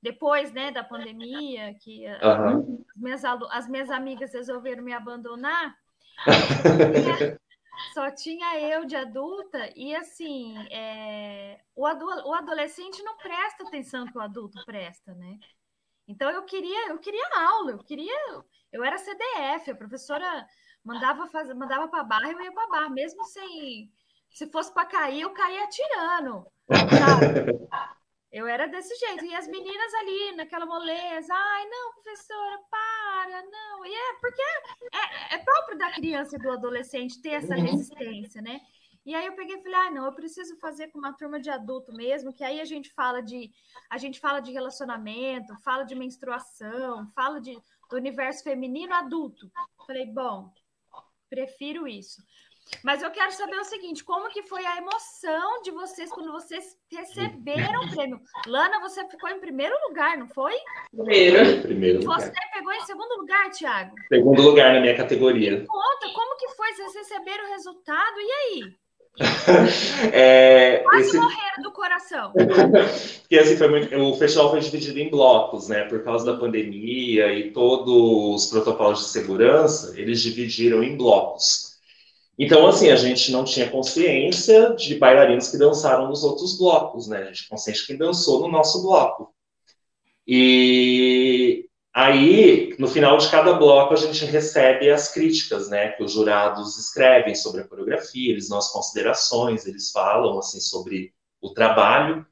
Depois, 0.02 0.52
né, 0.52 0.72
da 0.72 0.82
pandemia, 0.82 1.74
que 1.74 2.06
uhum. 2.06 2.84
as, 2.88 2.96
minhas, 2.96 3.24
as 3.24 3.68
minhas 3.68 3.90
amigas 3.90 4.34
resolveram 4.34 4.82
me 4.82 4.92
abandonar, 4.92 5.74
só 7.94 8.10
tinha 8.10 8.58
eu 8.60 8.84
de 8.84 8.96
adulta 8.96 9.70
e 9.74 9.94
assim 9.94 10.56
é, 10.70 11.60
o, 11.74 11.86
adu 11.86 12.04
o 12.04 12.34
adolescente 12.34 13.02
não 13.02 13.16
presta 13.16 13.64
atenção 13.64 14.06
que 14.06 14.16
o 14.16 14.20
adulto 14.20 14.62
presta, 14.64 15.14
né? 15.14 15.38
Então 16.06 16.30
eu 16.30 16.44
queria 16.44 16.88
eu 16.88 16.98
queria 16.98 17.28
aula, 17.34 17.72
eu 17.72 17.78
queria 17.78 18.18
eu 18.72 18.84
era 18.84 18.98
CDF, 18.98 19.70
a 19.70 19.76
professora 19.76 20.46
mandava 20.84 21.28
fazer, 21.28 21.54
mandava 21.54 21.88
para 21.88 22.04
barra, 22.04 22.30
eu 22.30 22.40
ia 22.40 22.52
para 22.52 22.68
barra, 22.68 22.88
mesmo 22.90 23.24
sem 23.24 23.90
se 24.30 24.50
fosse 24.50 24.72
para 24.72 24.86
cair, 24.86 25.20
eu 25.20 25.30
caía 25.30 25.64
atirando. 25.64 26.46
Sabe? 26.68 27.68
Eu 28.32 28.46
era 28.46 28.66
desse 28.66 28.94
jeito. 28.96 29.26
E 29.26 29.34
as 29.34 29.46
meninas 29.46 29.92
ali, 29.92 30.36
naquela 30.36 30.64
moleza, 30.64 31.34
ai, 31.34 31.66
não, 31.66 31.92
professora, 31.92 32.58
para, 32.70 33.42
não. 33.42 33.84
E 33.84 33.94
é 33.94 34.14
porque 34.22 34.40
é, 34.40 35.34
é 35.34 35.38
próprio 35.38 35.76
da 35.76 35.92
criança 35.92 36.36
e 36.36 36.38
do 36.38 36.50
adolescente 36.50 37.20
ter 37.20 37.32
essa 37.32 37.54
uhum. 37.54 37.60
resistência, 37.62 38.40
né? 38.40 38.62
E 39.04 39.14
aí 39.14 39.26
eu 39.26 39.34
peguei 39.34 39.56
e 39.56 39.62
falei, 39.62 39.78
ah, 39.78 39.90
não, 39.90 40.06
eu 40.06 40.12
preciso 40.12 40.56
fazer 40.58 40.88
com 40.88 40.98
uma 40.98 41.12
turma 41.12 41.40
de 41.40 41.50
adulto 41.50 41.92
mesmo, 41.92 42.32
que 42.32 42.44
aí 42.44 42.60
a 42.60 42.64
gente 42.64 42.92
fala 42.92 43.20
de 43.20 43.50
a 43.90 43.98
gente 43.98 44.20
fala 44.20 44.40
de 44.40 44.52
relacionamento, 44.52 45.56
fala 45.64 45.84
de 45.84 45.94
menstruação, 45.94 47.10
fala 47.14 47.40
de 47.40 47.58
do 47.92 47.96
universo 47.96 48.42
feminino 48.42 48.94
adulto. 48.94 49.50
Falei, 49.86 50.06
bom, 50.06 50.50
prefiro 51.28 51.86
isso. 51.86 52.22
Mas 52.82 53.02
eu 53.02 53.10
quero 53.10 53.32
saber 53.32 53.56
o 53.56 53.64
seguinte: 53.64 54.04
como 54.04 54.30
que 54.30 54.44
foi 54.44 54.64
a 54.64 54.78
emoção 54.78 55.62
de 55.62 55.70
vocês 55.72 56.10
quando 56.10 56.32
vocês 56.32 56.76
receberam 56.90 57.82
o 57.82 57.90
prêmio? 57.90 58.20
Lana, 58.46 58.80
você 58.80 59.06
ficou 59.08 59.28
em 59.28 59.40
primeiro 59.40 59.74
lugar, 59.88 60.16
não 60.16 60.28
foi? 60.28 60.54
Primeiro. 60.90 61.60
primeiro 61.62 62.02
você 62.02 62.26
lugar. 62.26 62.50
pegou 62.54 62.72
em 62.72 62.80
segundo 62.86 63.18
lugar, 63.18 63.50
Thiago? 63.50 63.94
Segundo 64.08 64.42
lugar 64.42 64.72
na 64.72 64.80
minha 64.80 64.96
categoria. 64.96 65.58
Me 65.58 65.66
conta, 65.66 66.14
como 66.14 66.36
que 66.38 66.48
foi? 66.50 66.72
Vocês 66.72 66.94
receberam 66.94 67.44
o 67.44 67.50
resultado? 67.50 68.20
E 68.20 68.32
aí? 68.32 68.81
É, 70.12 70.78
Quase 70.78 71.08
esse... 71.08 71.16
morreram 71.16 71.62
do 71.62 71.70
coração. 71.70 72.32
Porque 72.32 73.36
assim, 73.38 73.56
foi 73.56 73.68
muito... 73.68 73.94
o 73.94 74.16
festival 74.16 74.50
foi 74.50 74.60
dividido 74.60 74.98
em 74.98 75.10
blocos, 75.10 75.68
né? 75.68 75.84
Por 75.84 76.02
causa 76.02 76.24
da 76.24 76.38
pandemia 76.38 77.32
e 77.32 77.50
todos 77.50 78.44
os 78.44 78.50
protocolos 78.50 79.00
de 79.00 79.04
segurança, 79.06 79.98
eles 79.98 80.20
dividiram 80.20 80.82
em 80.82 80.96
blocos. 80.96 81.72
Então, 82.38 82.66
assim, 82.66 82.90
a 82.90 82.96
gente 82.96 83.30
não 83.30 83.44
tinha 83.44 83.68
consciência 83.68 84.74
de 84.74 84.94
bailarinos 84.94 85.48
que 85.48 85.58
dançaram 85.58 86.08
nos 86.08 86.24
outros 86.24 86.56
blocos, 86.56 87.06
né? 87.06 87.18
A 87.18 87.24
gente 87.26 87.48
consciente 87.48 87.86
quem 87.86 87.96
dançou 87.96 88.40
no 88.40 88.48
nosso 88.48 88.82
bloco. 88.82 89.32
E 90.26 91.21
Aí, 91.94 92.74
no 92.78 92.88
final 92.88 93.18
de 93.18 93.30
cada 93.30 93.52
bloco, 93.52 93.92
a 93.92 93.96
gente 93.96 94.24
recebe 94.24 94.90
as 94.90 95.12
críticas, 95.12 95.68
né, 95.68 95.90
que 95.90 96.02
os 96.02 96.12
jurados 96.12 96.78
escrevem 96.78 97.34
sobre 97.34 97.60
a 97.60 97.68
coreografia, 97.68 98.32
eles 98.32 98.48
dão 98.48 98.56
as 98.56 98.72
considerações, 98.72 99.66
eles 99.66 99.90
falam, 99.90 100.38
assim, 100.38 100.58
sobre 100.58 101.12
o 101.40 101.50
trabalho. 101.50 102.26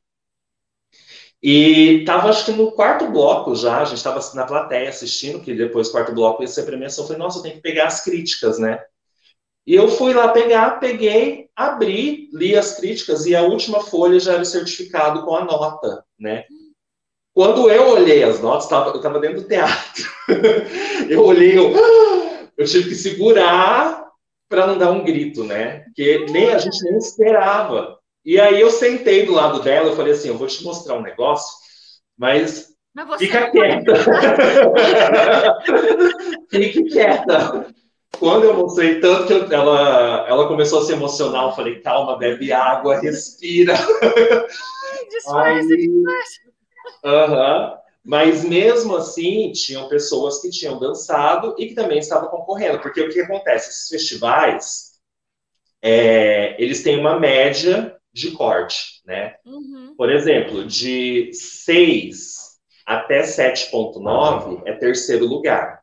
E 1.42 2.04
tava, 2.06 2.30
acho 2.30 2.46
que 2.46 2.52
no 2.52 2.72
quarto 2.72 3.06
bloco 3.10 3.54
já, 3.54 3.80
a 3.80 3.84
gente 3.84 3.98
estava 3.98 4.20
na 4.34 4.46
plateia 4.46 4.88
assistindo, 4.88 5.40
que 5.40 5.54
depois 5.54 5.90
quarto 5.90 6.12
bloco 6.12 6.42
ia 6.42 6.48
ser 6.48 6.62
a 6.62 6.66
premiação, 6.66 7.04
eu 7.04 7.08
falei, 7.08 7.22
nossa, 7.22 7.38
eu 7.38 7.42
tenho 7.42 7.56
que 7.56 7.62
pegar 7.62 7.86
as 7.86 8.02
críticas, 8.02 8.58
né? 8.58 8.82
E 9.66 9.74
eu 9.74 9.88
fui 9.88 10.14
lá 10.14 10.28
pegar, 10.28 10.80
peguei, 10.80 11.50
abri, 11.54 12.30
li 12.32 12.56
as 12.56 12.76
críticas, 12.76 13.26
e 13.26 13.36
a 13.36 13.42
última 13.42 13.80
folha 13.80 14.18
já 14.18 14.34
era 14.34 14.42
o 14.42 14.46
certificado 14.46 15.24
com 15.24 15.36
a 15.36 15.44
nota, 15.44 16.04
né? 16.18 16.44
Quando 17.40 17.70
eu 17.70 17.88
olhei 17.88 18.22
as 18.22 18.38
notas, 18.38 18.68
tava, 18.68 18.90
eu 18.90 18.96
estava 18.96 19.18
dentro 19.18 19.40
do 19.40 19.48
teatro. 19.48 20.04
eu 21.08 21.24
olhei, 21.24 21.56
eu, 21.56 21.72
eu 22.54 22.66
tive 22.66 22.90
que 22.90 22.94
segurar 22.94 24.04
para 24.46 24.66
não 24.66 24.76
dar 24.76 24.90
um 24.90 25.02
grito, 25.02 25.42
né? 25.42 25.84
Porque 25.84 26.26
nem 26.28 26.52
a 26.52 26.58
gente 26.58 26.84
nem 26.84 26.98
esperava. 26.98 27.96
E 28.26 28.38
aí 28.38 28.60
eu 28.60 28.70
sentei 28.70 29.24
do 29.24 29.32
lado 29.32 29.62
dela, 29.62 29.88
eu 29.88 29.96
falei 29.96 30.12
assim, 30.12 30.28
eu 30.28 30.36
vou 30.36 30.46
te 30.46 30.62
mostrar 30.62 30.96
um 30.96 31.02
negócio, 31.02 31.50
mas, 32.14 32.74
mas 32.94 33.18
fica 33.18 33.50
quieta. 33.50 33.94
Fique 36.50 36.84
quieta. 36.90 37.74
Quando 38.18 38.44
eu 38.44 38.54
mostrei 38.54 39.00
tanto 39.00 39.28
que 39.28 39.32
eu, 39.32 39.50
ela, 39.50 40.26
ela 40.28 40.46
começou 40.46 40.80
a 40.80 40.84
se 40.84 40.92
emocionar, 40.92 41.44
eu 41.44 41.52
falei, 41.52 41.80
calma, 41.80 42.18
bebe 42.18 42.52
água, 42.52 43.00
respira. 43.00 43.72
Ai, 43.72 45.06
disfarça, 45.08 45.48
aí, 45.48 45.88
disfarça. 45.88 46.49
Uhum. 47.04 47.80
Mas 48.04 48.44
mesmo 48.44 48.96
assim, 48.96 49.52
tinham 49.52 49.88
pessoas 49.88 50.40
que 50.40 50.50
tinham 50.50 50.78
dançado 50.78 51.54
e 51.58 51.66
que 51.66 51.74
também 51.74 51.98
estavam 51.98 52.28
concorrendo. 52.28 52.80
Porque 52.80 53.00
o 53.00 53.10
que 53.10 53.20
acontece? 53.20 53.70
Esses 53.70 53.88
festivais, 53.88 54.92
é, 55.82 56.56
eles 56.62 56.82
têm 56.82 56.98
uma 56.98 57.18
média 57.18 57.96
de 58.12 58.32
corte, 58.32 59.00
né? 59.04 59.36
Uhum. 59.44 59.94
Por 59.96 60.10
exemplo, 60.10 60.64
de 60.64 61.30
6 61.32 62.58
até 62.86 63.22
7.9 63.22 64.62
é 64.66 64.72
terceiro 64.72 65.26
lugar. 65.26 65.80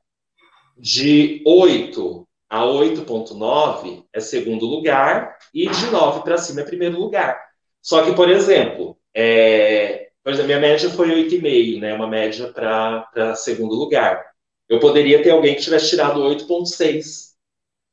De 0.77 1.41
8 1.45 2.27
a 2.49 2.63
8.9 2.63 4.03
é 4.11 4.19
segundo 4.19 4.65
lugar. 4.65 5.37
E 5.53 5.69
de 5.69 5.85
9 5.87 6.23
para 6.23 6.37
cima 6.37 6.61
é 6.61 6.65
primeiro 6.65 6.99
lugar. 6.99 7.39
Só 7.81 8.03
que, 8.03 8.13
por 8.13 8.29
exemplo, 8.29 8.97
é, 9.13 10.06
por 10.27 10.33
exemplo, 10.33 10.47
minha 10.47 10.59
média 10.59 10.89
foi 10.89 11.07
8,5, 11.07 11.79
né? 11.79 11.93
Uma 11.93 12.05
média 12.05 12.49
para 12.49 13.33
segundo 13.33 13.73
lugar. 13.73 14.25
Eu 14.67 14.77
poderia 14.77 15.23
ter 15.23 15.29
alguém 15.29 15.55
que 15.55 15.61
tivesse 15.61 15.91
tirado 15.91 16.19
8,6. 16.19 17.29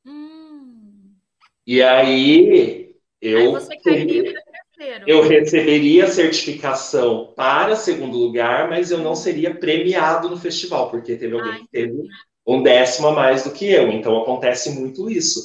Hum. 0.05 1.13
E 1.65 1.81
aí 1.81 2.93
eu. 3.21 3.55
Aí 3.55 4.33
eu 5.07 5.25
receberia 5.25 6.03
a 6.03 6.11
certificação 6.11 7.31
para 7.37 7.73
segundo 7.77 8.17
lugar, 8.17 8.69
mas 8.69 8.91
eu 8.91 8.97
não 8.97 9.15
seria 9.15 9.55
premiado 9.55 10.27
no 10.27 10.35
festival, 10.35 10.91
porque 10.91 11.15
teve 11.15 11.35
alguém 11.35 11.53
Ai. 11.53 11.59
que 11.59 11.67
teve 11.69 11.93
um 12.45 12.61
décimo 12.61 13.07
a 13.07 13.13
mais 13.13 13.45
do 13.45 13.51
que 13.51 13.71
eu. 13.71 13.89
Então 13.93 14.21
acontece 14.21 14.71
muito 14.71 15.09
isso. 15.09 15.39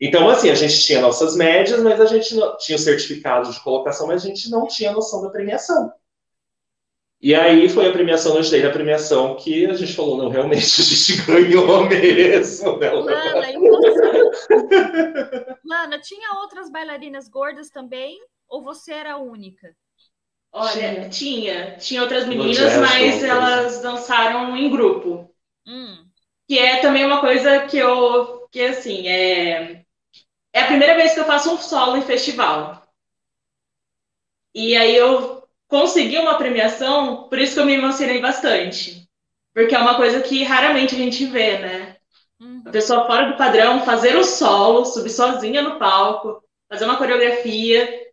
Então, 0.00 0.30
assim, 0.30 0.48
a 0.48 0.54
gente 0.54 0.78
tinha 0.78 1.00
nossas 1.00 1.34
médias, 1.34 1.82
mas 1.82 2.00
a 2.00 2.06
gente 2.06 2.36
não, 2.36 2.56
tinha 2.56 2.76
o 2.76 2.80
certificado 2.80 3.50
de 3.50 3.58
colocação, 3.58 4.06
mas 4.06 4.22
a 4.22 4.28
gente 4.28 4.48
não 4.48 4.68
tinha 4.68 4.92
noção 4.92 5.20
da 5.20 5.30
premiação. 5.30 5.92
E 7.26 7.34
aí 7.34 7.68
foi 7.68 7.88
a 7.88 7.92
premiação, 7.92 8.36
no 8.36 8.48
day 8.48 8.62
da 8.62 8.70
premiação, 8.70 9.34
que 9.34 9.66
a 9.66 9.74
gente 9.74 9.94
falou, 9.94 10.16
não, 10.16 10.28
realmente 10.28 10.80
a 10.80 10.84
gente 10.84 11.22
ganhou 11.26 11.84
mesmo. 11.84 12.78
Né? 12.78 12.88
Lana? 12.88 13.48
Lana, 15.66 16.00
tinha 16.00 16.34
outras 16.34 16.70
bailarinas 16.70 17.28
gordas 17.28 17.68
também? 17.68 18.16
Ou 18.48 18.62
você 18.62 18.92
era 18.92 19.14
a 19.14 19.18
única? 19.18 19.74
Olha, 20.52 21.08
tinha. 21.08 21.76
Tinha 21.78 22.02
outras 22.02 22.28
meninas, 22.28 22.76
mas 22.76 23.24
elas 23.24 23.82
dançaram 23.82 24.56
em 24.56 24.70
grupo. 24.70 25.28
Hum. 25.66 26.06
Que 26.46 26.60
é 26.60 26.76
também 26.76 27.04
uma 27.04 27.20
coisa 27.20 27.66
que 27.66 27.76
eu. 27.76 28.46
Que 28.52 28.66
assim, 28.66 29.08
é. 29.08 29.82
É 30.52 30.60
a 30.60 30.66
primeira 30.68 30.94
vez 30.94 31.12
que 31.12 31.18
eu 31.18 31.24
faço 31.24 31.52
um 31.52 31.58
solo 31.58 31.96
em 31.96 32.02
festival. 32.02 32.86
E 34.54 34.76
aí 34.76 34.94
eu 34.94 35.35
consegui 35.68 36.18
uma 36.18 36.36
premiação, 36.36 37.28
por 37.28 37.38
isso 37.38 37.54
que 37.54 37.60
eu 37.60 37.66
me 37.66 37.74
emocionei 37.74 38.20
bastante. 38.20 39.06
Porque 39.54 39.74
é 39.74 39.78
uma 39.78 39.96
coisa 39.96 40.20
que 40.20 40.42
raramente 40.42 40.94
a 40.94 40.98
gente 40.98 41.24
vê, 41.24 41.58
né? 41.58 41.96
Uhum. 42.40 42.62
A 42.66 42.70
pessoa 42.70 43.06
fora 43.06 43.30
do 43.30 43.36
padrão 43.36 43.84
fazer 43.84 44.16
o 44.16 44.24
solo, 44.24 44.84
subir 44.84 45.10
sozinha 45.10 45.62
no 45.62 45.78
palco, 45.78 46.42
fazer 46.68 46.84
uma 46.84 46.98
coreografia 46.98 48.06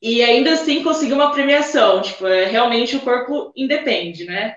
e 0.00 0.22
ainda 0.22 0.52
assim 0.52 0.82
conseguir 0.82 1.14
uma 1.14 1.32
premiação. 1.32 2.00
Tipo, 2.02 2.26
é, 2.26 2.44
realmente 2.44 2.96
o 2.96 3.00
corpo 3.00 3.52
independe, 3.56 4.24
né? 4.24 4.56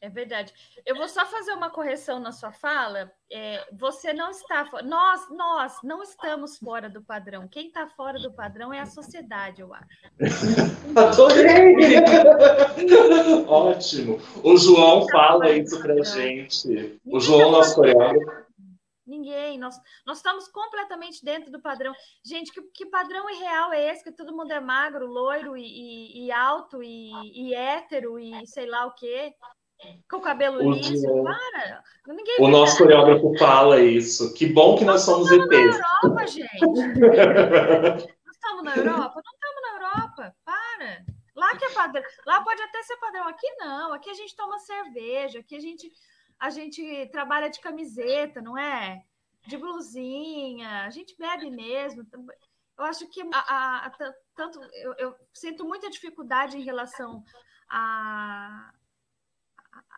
É 0.00 0.08
verdade. 0.08 0.52
Eu 0.84 0.94
vou 0.94 1.08
só 1.08 1.24
fazer 1.26 1.52
uma 1.52 1.70
correção 1.70 2.20
na 2.20 2.32
sua 2.32 2.52
fala. 2.52 3.10
É, 3.32 3.66
você 3.72 4.12
não 4.12 4.30
está 4.30 4.68
nós 4.84 5.28
nós 5.30 5.78
não 5.82 6.02
estamos 6.02 6.58
fora 6.58 6.88
do 6.88 7.02
padrão. 7.02 7.48
Quem 7.48 7.68
está 7.68 7.88
fora 7.88 8.18
do 8.18 8.32
padrão 8.32 8.72
é 8.72 8.80
a 8.80 8.86
sociedade, 8.86 9.62
eu 9.62 9.72
acho. 9.72 9.86
Ótimo. 13.48 14.20
O 14.44 14.56
João 14.56 15.06
tá 15.06 15.12
fala 15.12 15.50
isso 15.50 15.80
para 15.80 16.02
gente. 16.04 17.00
O 17.04 17.18
João, 17.18 17.52
tá 17.52 17.58
nosso 17.58 17.74
coreógrafo. 17.74 18.46
Ninguém, 19.06 19.56
nós, 19.56 19.80
nós 20.04 20.18
estamos 20.18 20.48
completamente 20.48 21.24
dentro 21.24 21.50
do 21.50 21.60
padrão. 21.60 21.94
Gente, 22.24 22.52
que, 22.52 22.60
que 22.74 22.86
padrão 22.86 23.30
irreal 23.30 23.72
é 23.72 23.92
esse? 23.92 24.02
Que 24.02 24.10
todo 24.10 24.36
mundo 24.36 24.50
é 24.50 24.58
magro, 24.58 25.06
loiro 25.06 25.56
e, 25.56 25.62
e, 25.62 26.26
e 26.26 26.32
alto 26.32 26.82
e, 26.82 27.12
e 27.32 27.54
hétero 27.54 28.18
e 28.18 28.44
sei 28.48 28.66
lá 28.66 28.84
o 28.84 28.94
quê 28.94 29.32
com 30.08 30.16
o 30.16 30.20
cabelo 30.20 30.58
o 30.58 30.72
liso, 30.72 31.06
para. 31.22 31.82
Ninguém 32.06 32.36
o 32.38 32.48
nosso 32.48 32.78
coreógrafo 32.78 33.36
fala 33.38 33.80
isso. 33.80 34.32
Que 34.34 34.46
bom 34.46 34.76
que 34.76 34.84
nós, 34.84 35.06
nós 35.06 35.26
somos 35.26 35.30
ETs. 35.30 35.46
Nós 35.48 35.76
estamos 35.76 35.80
na 35.80 35.96
Europa, 36.02 36.26
gente. 36.26 36.60
nós 38.26 38.34
estamos 38.34 38.64
na 38.64 38.76
Europa? 38.76 39.22
Não 39.24 39.32
estamos 39.34 39.62
na 39.62 39.72
Europa. 39.74 40.36
Para. 40.44 41.04
Lá 41.34 41.56
que 41.56 41.64
é 41.64 41.70
padrão. 41.70 42.02
Lá 42.26 42.42
pode 42.42 42.62
até 42.62 42.82
ser 42.82 42.96
padrão. 42.96 43.28
Aqui 43.28 43.46
não. 43.58 43.92
Aqui 43.92 44.10
a 44.10 44.14
gente 44.14 44.36
toma 44.36 44.58
cerveja. 44.58 45.40
Aqui 45.40 45.56
a 45.56 45.60
gente, 45.60 45.92
a 46.38 46.50
gente 46.50 47.06
trabalha 47.10 47.50
de 47.50 47.60
camiseta, 47.60 48.40
não 48.40 48.56
é? 48.56 49.02
De 49.46 49.56
blusinha. 49.56 50.84
A 50.84 50.90
gente 50.90 51.16
bebe 51.18 51.50
mesmo. 51.50 52.06
Eu 52.78 52.84
acho 52.84 53.06
que 53.08 53.22
a, 53.32 53.86
a 53.86 53.90
tanto 54.34 54.60
eu, 54.74 54.94
eu 54.98 55.14
sinto 55.32 55.64
muita 55.64 55.90
dificuldade 55.90 56.56
em 56.58 56.62
relação 56.62 57.24
a 57.68 58.72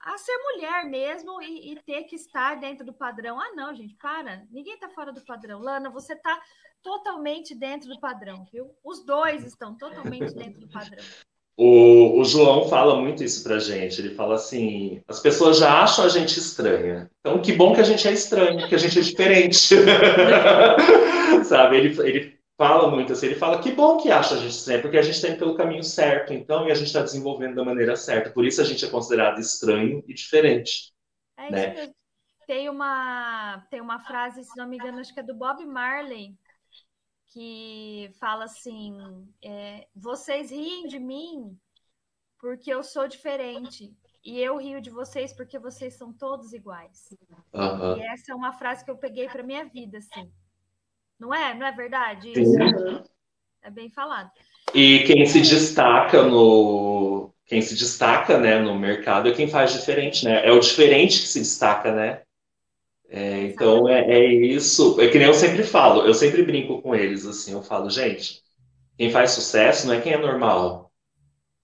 a 0.02 0.16
ser 0.18 0.37
mulher 0.52 0.84
mesmo 0.84 1.42
e, 1.42 1.72
e, 1.72 1.82
ter 1.82 2.04
que 2.04 2.16
estar 2.16 2.56
dentro 2.56 2.84
do 2.84 2.92
padrão. 2.92 3.40
Ah, 3.40 3.52
não, 3.54 3.74
gente, 3.74 3.94
para. 3.94 4.44
Ninguém 4.50 4.74
está 4.74 4.88
fora 4.88 5.12
do 5.12 5.24
padrão. 5.24 5.61
Lana, 5.61 5.90
você 5.90 6.12
está 6.12 6.40
totalmente 6.82 7.54
dentro 7.54 7.88
do 7.88 8.00
padrão, 8.00 8.46
viu? 8.52 8.70
Os 8.84 9.04
dois 9.04 9.44
estão 9.44 9.76
totalmente 9.76 10.32
dentro 10.34 10.61
do 10.61 10.68
padrão. 10.68 11.04
O, 11.56 12.20
o 12.20 12.24
João 12.24 12.68
fala 12.68 13.00
muito 13.00 13.24
isso 13.24 13.42
pra 13.42 13.58
gente. 13.58 14.00
Ele 14.00 14.14
fala 14.14 14.37
assim: 14.37 15.02
as 15.08 15.18
pessoas 15.18 15.58
já 15.58 15.82
acham 15.82 16.04
a 16.04 16.08
gente 16.08 16.38
estranha. 16.38 17.11
Então, 17.20 17.42
que 17.42 17.52
bom 17.52 17.74
que 17.74 17.80
a 17.80 17.84
gente 17.84 18.06
é 18.06 18.12
estranho, 18.12 18.68
que 18.68 18.74
a 18.74 18.78
gente 18.78 18.98
é 18.98 19.02
diferente. 19.02 19.74
Sabe? 21.44 21.76
Ele, 21.76 22.00
ele 22.08 22.38
fala 22.59 22.90
muito 22.90 23.12
assim, 23.12 23.27
ele 23.27 23.37
fala 23.37 23.62
que 23.62 23.71
bom 23.71 23.97
que 23.97 24.11
acha 24.11 24.35
a 24.35 24.38
gente 24.38 24.55
sempre, 24.55 24.83
porque 24.83 24.99
a 24.99 25.03
gente 25.03 25.14
está 25.14 25.29
indo 25.29 25.38
pelo 25.38 25.57
caminho 25.57 25.85
certo, 25.85 26.35
então, 26.35 26.66
e 26.66 26.73
a 26.73 26.75
gente 26.75 26.88
está 26.88 27.01
desenvolvendo 27.01 27.55
da 27.55 27.64
maneira 27.64 27.94
certa. 27.94 28.31
Por 28.31 28.44
isso 28.44 28.61
a 28.61 28.64
gente 28.64 28.85
é 28.85 28.90
considerado 28.90 29.38
estranho 29.38 30.03
e 30.07 30.12
diferente. 30.12 30.92
É 31.37 31.51
né? 31.51 31.75
isso. 31.85 31.94
Tem 32.47 32.68
uma, 32.68 33.64
tem 33.71 33.81
uma 33.81 34.01
frase, 34.01 34.42
se 34.42 34.57
não 34.57 34.68
me 34.68 34.77
engano, 34.77 34.99
acho 34.99 35.14
que 35.14 35.21
é 35.21 35.23
do 35.23 35.37
Bob 35.37 35.64
Marley, 35.64 36.35
que 37.27 38.11
fala 38.18 38.44
assim: 38.44 38.97
é, 39.44 39.87
vocês 39.94 40.51
riem 40.51 40.87
de 40.88 40.99
mim 40.99 41.57
porque 42.38 42.73
eu 42.73 42.83
sou 42.83 43.07
diferente. 43.07 43.94
E 44.25 44.40
eu 44.40 44.57
rio 44.59 44.81
de 44.81 44.90
vocês 44.90 45.33
porque 45.33 45.59
vocês 45.59 45.94
são 45.94 46.12
todos 46.12 46.53
iguais. 46.53 47.16
Uhum. 47.55 47.97
E 47.97 48.03
essa 48.03 48.33
é 48.33 48.35
uma 48.35 48.53
frase 48.53 48.85
que 48.85 48.90
eu 48.90 48.97
peguei 48.97 49.29
para 49.29 49.42
minha 49.42 49.64
vida, 49.64 49.99
assim. 49.99 50.31
Não 51.18 51.35
é? 51.35 51.54
Não 51.54 51.66
é 51.66 51.72
verdade? 51.72 52.33
É 53.62 53.70
bem 53.70 53.90
falado. 53.90 54.31
E 54.74 55.00
quem 55.00 55.26
se 55.26 55.40
destaca 55.40 56.22
no 56.22 57.31
quem 57.46 57.62
se 57.62 57.74
destaca, 57.74 58.38
né, 58.38 58.61
no 58.61 58.78
mercado 58.78 59.28
é 59.28 59.33
quem 59.33 59.48
faz 59.48 59.72
diferente, 59.72 60.22
né? 60.24 60.46
É 60.46 60.52
o 60.52 60.61
diferente 60.61 61.22
que 61.22 61.28
se 61.28 61.40
destaca, 61.40 61.90
né? 61.90 62.20
É, 63.09 63.44
então 63.44 63.88
é, 63.88 64.00
é, 64.02 64.26
isso. 64.26 65.00
É 65.00 65.09
que 65.09 65.18
nem 65.18 65.26
eu 65.26 65.35
sempre 65.35 65.62
falo. 65.62 66.02
Eu 66.02 66.12
sempre 66.12 66.42
brinco 66.42 66.83
com 66.83 66.94
eles 66.94 67.24
assim. 67.24 67.52
Eu 67.52 67.62
falo, 67.62 67.88
gente, 67.88 68.42
quem 68.98 69.11
faz 69.11 69.31
sucesso 69.31 69.87
não 69.87 69.94
é 69.94 70.00
quem 70.00 70.12
é 70.12 70.18
normal. 70.18 70.92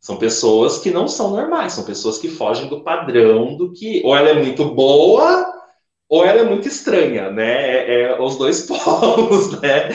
São 0.00 0.16
pessoas 0.16 0.78
que 0.78 0.90
não 0.90 1.06
são 1.06 1.30
normais. 1.30 1.74
São 1.74 1.84
pessoas 1.84 2.16
que 2.16 2.28
fogem 2.28 2.66
do 2.68 2.82
padrão 2.82 3.54
do 3.54 3.70
que 3.72 4.00
ou 4.04 4.16
ela 4.16 4.30
é 4.30 4.34
muito 4.34 4.64
boa 4.64 5.46
ou 6.14 6.24
ela 6.24 6.42
é 6.42 6.44
muito 6.44 6.68
estranha, 6.68 7.28
né? 7.28 7.88
É, 7.88 8.02
é 8.02 8.20
os 8.20 8.36
dois 8.38 8.62
polos, 8.68 9.60
né? 9.60 9.88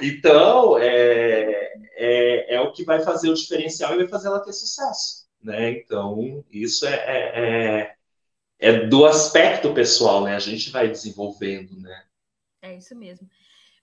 Então, 0.00 0.78
é, 0.78 1.70
é, 1.98 2.54
é, 2.54 2.60
o 2.62 2.72
que 2.72 2.82
vai 2.82 3.02
fazer 3.02 3.28
o 3.28 3.34
diferencial 3.34 3.92
e 3.92 3.98
vai 3.98 4.08
fazer 4.08 4.28
ela 4.28 4.40
ter 4.40 4.54
sucesso, 4.54 5.26
né? 5.42 5.72
Então, 5.72 6.42
isso 6.50 6.86
é, 6.86 6.94
é, 6.94 7.40
é, 7.78 7.94
é 8.58 8.86
do 8.86 9.04
aspecto 9.04 9.74
pessoal, 9.74 10.24
né? 10.24 10.34
A 10.34 10.38
gente 10.38 10.70
vai 10.70 10.88
desenvolvendo, 10.88 11.78
né? 11.78 12.04
É 12.62 12.74
isso 12.74 12.96
mesmo. 12.96 13.28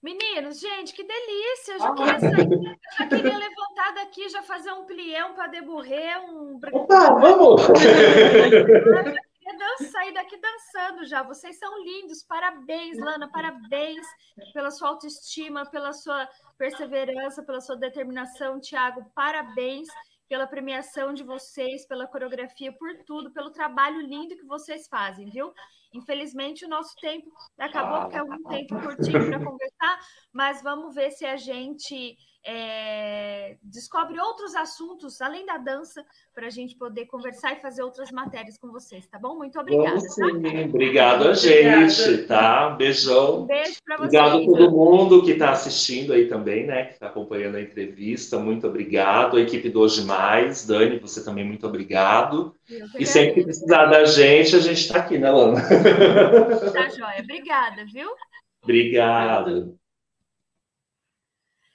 Meninos, 0.01 0.59
gente, 0.59 0.93
que 0.95 1.03
delícia! 1.03 1.73
Eu 1.73 1.79
já, 1.79 1.89
ah, 1.89 1.93
queria, 1.93 2.19
sair, 2.19 2.77
já 2.97 3.07
queria 3.07 3.37
levantar 3.37 3.93
daqui, 3.93 4.29
já 4.29 4.41
fazer 4.41 4.71
um 4.71 4.83
plié, 4.85 5.23
um 5.25 5.35
pas 5.35 5.49
de 5.51 5.61
bourré, 5.61 6.17
um... 6.17 6.59
Opa, 6.73 7.13
vamos! 7.19 7.61
queria 9.57 9.91
sair 9.91 10.13
daqui 10.13 10.37
dançando 10.37 11.05
já. 11.05 11.23
Vocês 11.23 11.57
são 11.57 11.83
lindos. 11.83 12.23
Parabéns, 12.23 12.97
Lana. 12.99 13.29
Parabéns 13.31 14.05
pela 14.53 14.71
sua 14.71 14.89
autoestima, 14.89 15.65
pela 15.69 15.93
sua 15.93 16.27
perseverança, 16.57 17.43
pela 17.43 17.61
sua 17.61 17.75
determinação. 17.75 18.59
Tiago, 18.59 19.09
parabéns 19.15 19.87
pela 20.27 20.47
premiação 20.47 21.13
de 21.13 21.23
vocês, 21.23 21.85
pela 21.85 22.07
coreografia, 22.07 22.71
por 22.73 22.89
tudo, 23.05 23.31
pelo 23.31 23.51
trabalho 23.51 24.01
lindo 24.01 24.35
que 24.35 24.45
vocês 24.45 24.87
fazem, 24.87 25.29
viu? 25.29 25.53
Infelizmente, 25.93 26.65
o 26.65 26.69
nosso 26.69 26.95
tempo 26.95 27.29
acabou, 27.57 28.01
porque 28.01 28.17
é 28.17 28.23
um 28.23 28.43
tempo 28.45 28.81
curtinho 28.81 29.27
para 29.27 29.45
conversar, 29.45 29.99
mas 30.31 30.63
vamos 30.63 30.95
ver 30.95 31.11
se 31.11 31.23
a 31.23 31.35
gente 31.35 32.17
é, 32.45 33.55
descobre 33.63 34.19
outros 34.19 34.53
assuntos 34.53 35.21
além 35.21 35.45
da 35.45 35.57
dança 35.57 36.05
para 36.35 36.47
a 36.47 36.49
gente 36.49 36.75
poder 36.75 37.05
conversar 37.05 37.53
e 37.53 37.61
fazer 37.61 37.83
outras 37.83 38.11
matérias 38.11 38.57
com 38.57 38.69
vocês, 38.69 39.07
tá 39.07 39.17
bom? 39.17 39.35
Muito 39.35 39.57
obrigada. 39.57 39.89
Vamos 39.89 40.03
tá? 40.03 40.25
sim. 40.25 40.69
Obrigado 40.69 41.29
a 41.29 41.33
gente, 41.33 42.01
Obrigada. 42.01 42.27
tá? 42.27 42.69
Beijão. 42.71 43.43
Um 43.43 43.45
beijo 43.45 43.77
para 43.85 43.97
vocês. 43.97 44.13
Obrigado 44.13 44.37
a 44.37 44.45
todo 44.45 44.71
mundo 44.71 45.23
que 45.23 45.31
está 45.31 45.51
assistindo 45.51 46.11
aí 46.11 46.27
também, 46.27 46.65
né? 46.65 46.85
Que 46.85 46.93
está 46.93 47.07
acompanhando 47.07 47.55
a 47.55 47.61
entrevista. 47.61 48.37
Muito 48.37 48.67
obrigado. 48.67 49.37
A 49.37 49.41
equipe 49.41 49.69
do 49.69 49.79
Hoje 49.79 50.03
Mais. 50.03 50.65
Dani, 50.65 50.99
você 50.99 51.23
também 51.23 51.45
muito 51.45 51.65
obrigado. 51.65 52.55
E 52.99 53.05
sempre 53.05 53.35
que 53.35 53.43
precisar 53.43 53.85
da 53.85 54.03
gente, 54.03 54.55
a 54.55 54.59
gente 54.59 54.81
está 54.81 54.99
aqui, 54.99 55.17
né, 55.17 55.31
Lana? 55.31 55.61
Tá 56.73 56.89
joia. 56.89 57.21
Obrigada, 57.21 57.85
viu? 57.85 58.09
Obrigado. 58.61 59.77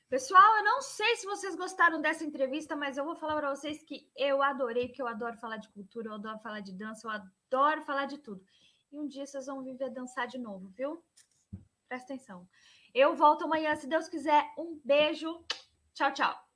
Pessoal, 0.09 0.57
eu 0.57 0.65
não 0.65 0.81
sei 0.81 1.17
se 1.17 1.27
vocês 1.27 1.55
gostaram 1.55 2.01
dessa 2.01 2.25
entrevista, 2.25 2.75
mas 2.75 2.97
eu 2.97 3.05
vou 3.05 3.15
falar 3.15 3.37
para 3.37 3.55
vocês 3.55 3.83
que 3.83 4.11
eu 4.17 4.43
adorei, 4.43 4.89
porque 4.89 5.03
eu 5.03 5.07
adoro 5.07 5.37
falar 5.37 5.59
de 5.59 5.69
cultura, 5.69 6.09
eu 6.09 6.15
adoro 6.15 6.39
falar 6.39 6.61
de 6.61 6.73
dança, 6.73 7.07
eu 7.07 7.11
adoro 7.11 7.83
falar 7.83 8.07
de 8.07 8.17
tudo. 8.17 8.43
E 8.91 8.99
um 8.99 9.07
dia 9.07 9.27
vocês 9.27 9.45
vão 9.45 9.63
vir 9.63 9.77
ver 9.77 9.91
dançar 9.91 10.27
de 10.27 10.39
novo, 10.39 10.69
viu? 10.71 11.05
Presta 11.87 12.15
atenção. 12.15 12.49
Eu 12.95 13.15
volto 13.15 13.45
amanhã, 13.45 13.77
se 13.77 13.87
Deus 13.87 14.09
quiser. 14.09 14.43
Um 14.57 14.81
beijo. 14.83 15.45
Tchau, 15.93 16.11
tchau. 16.13 16.48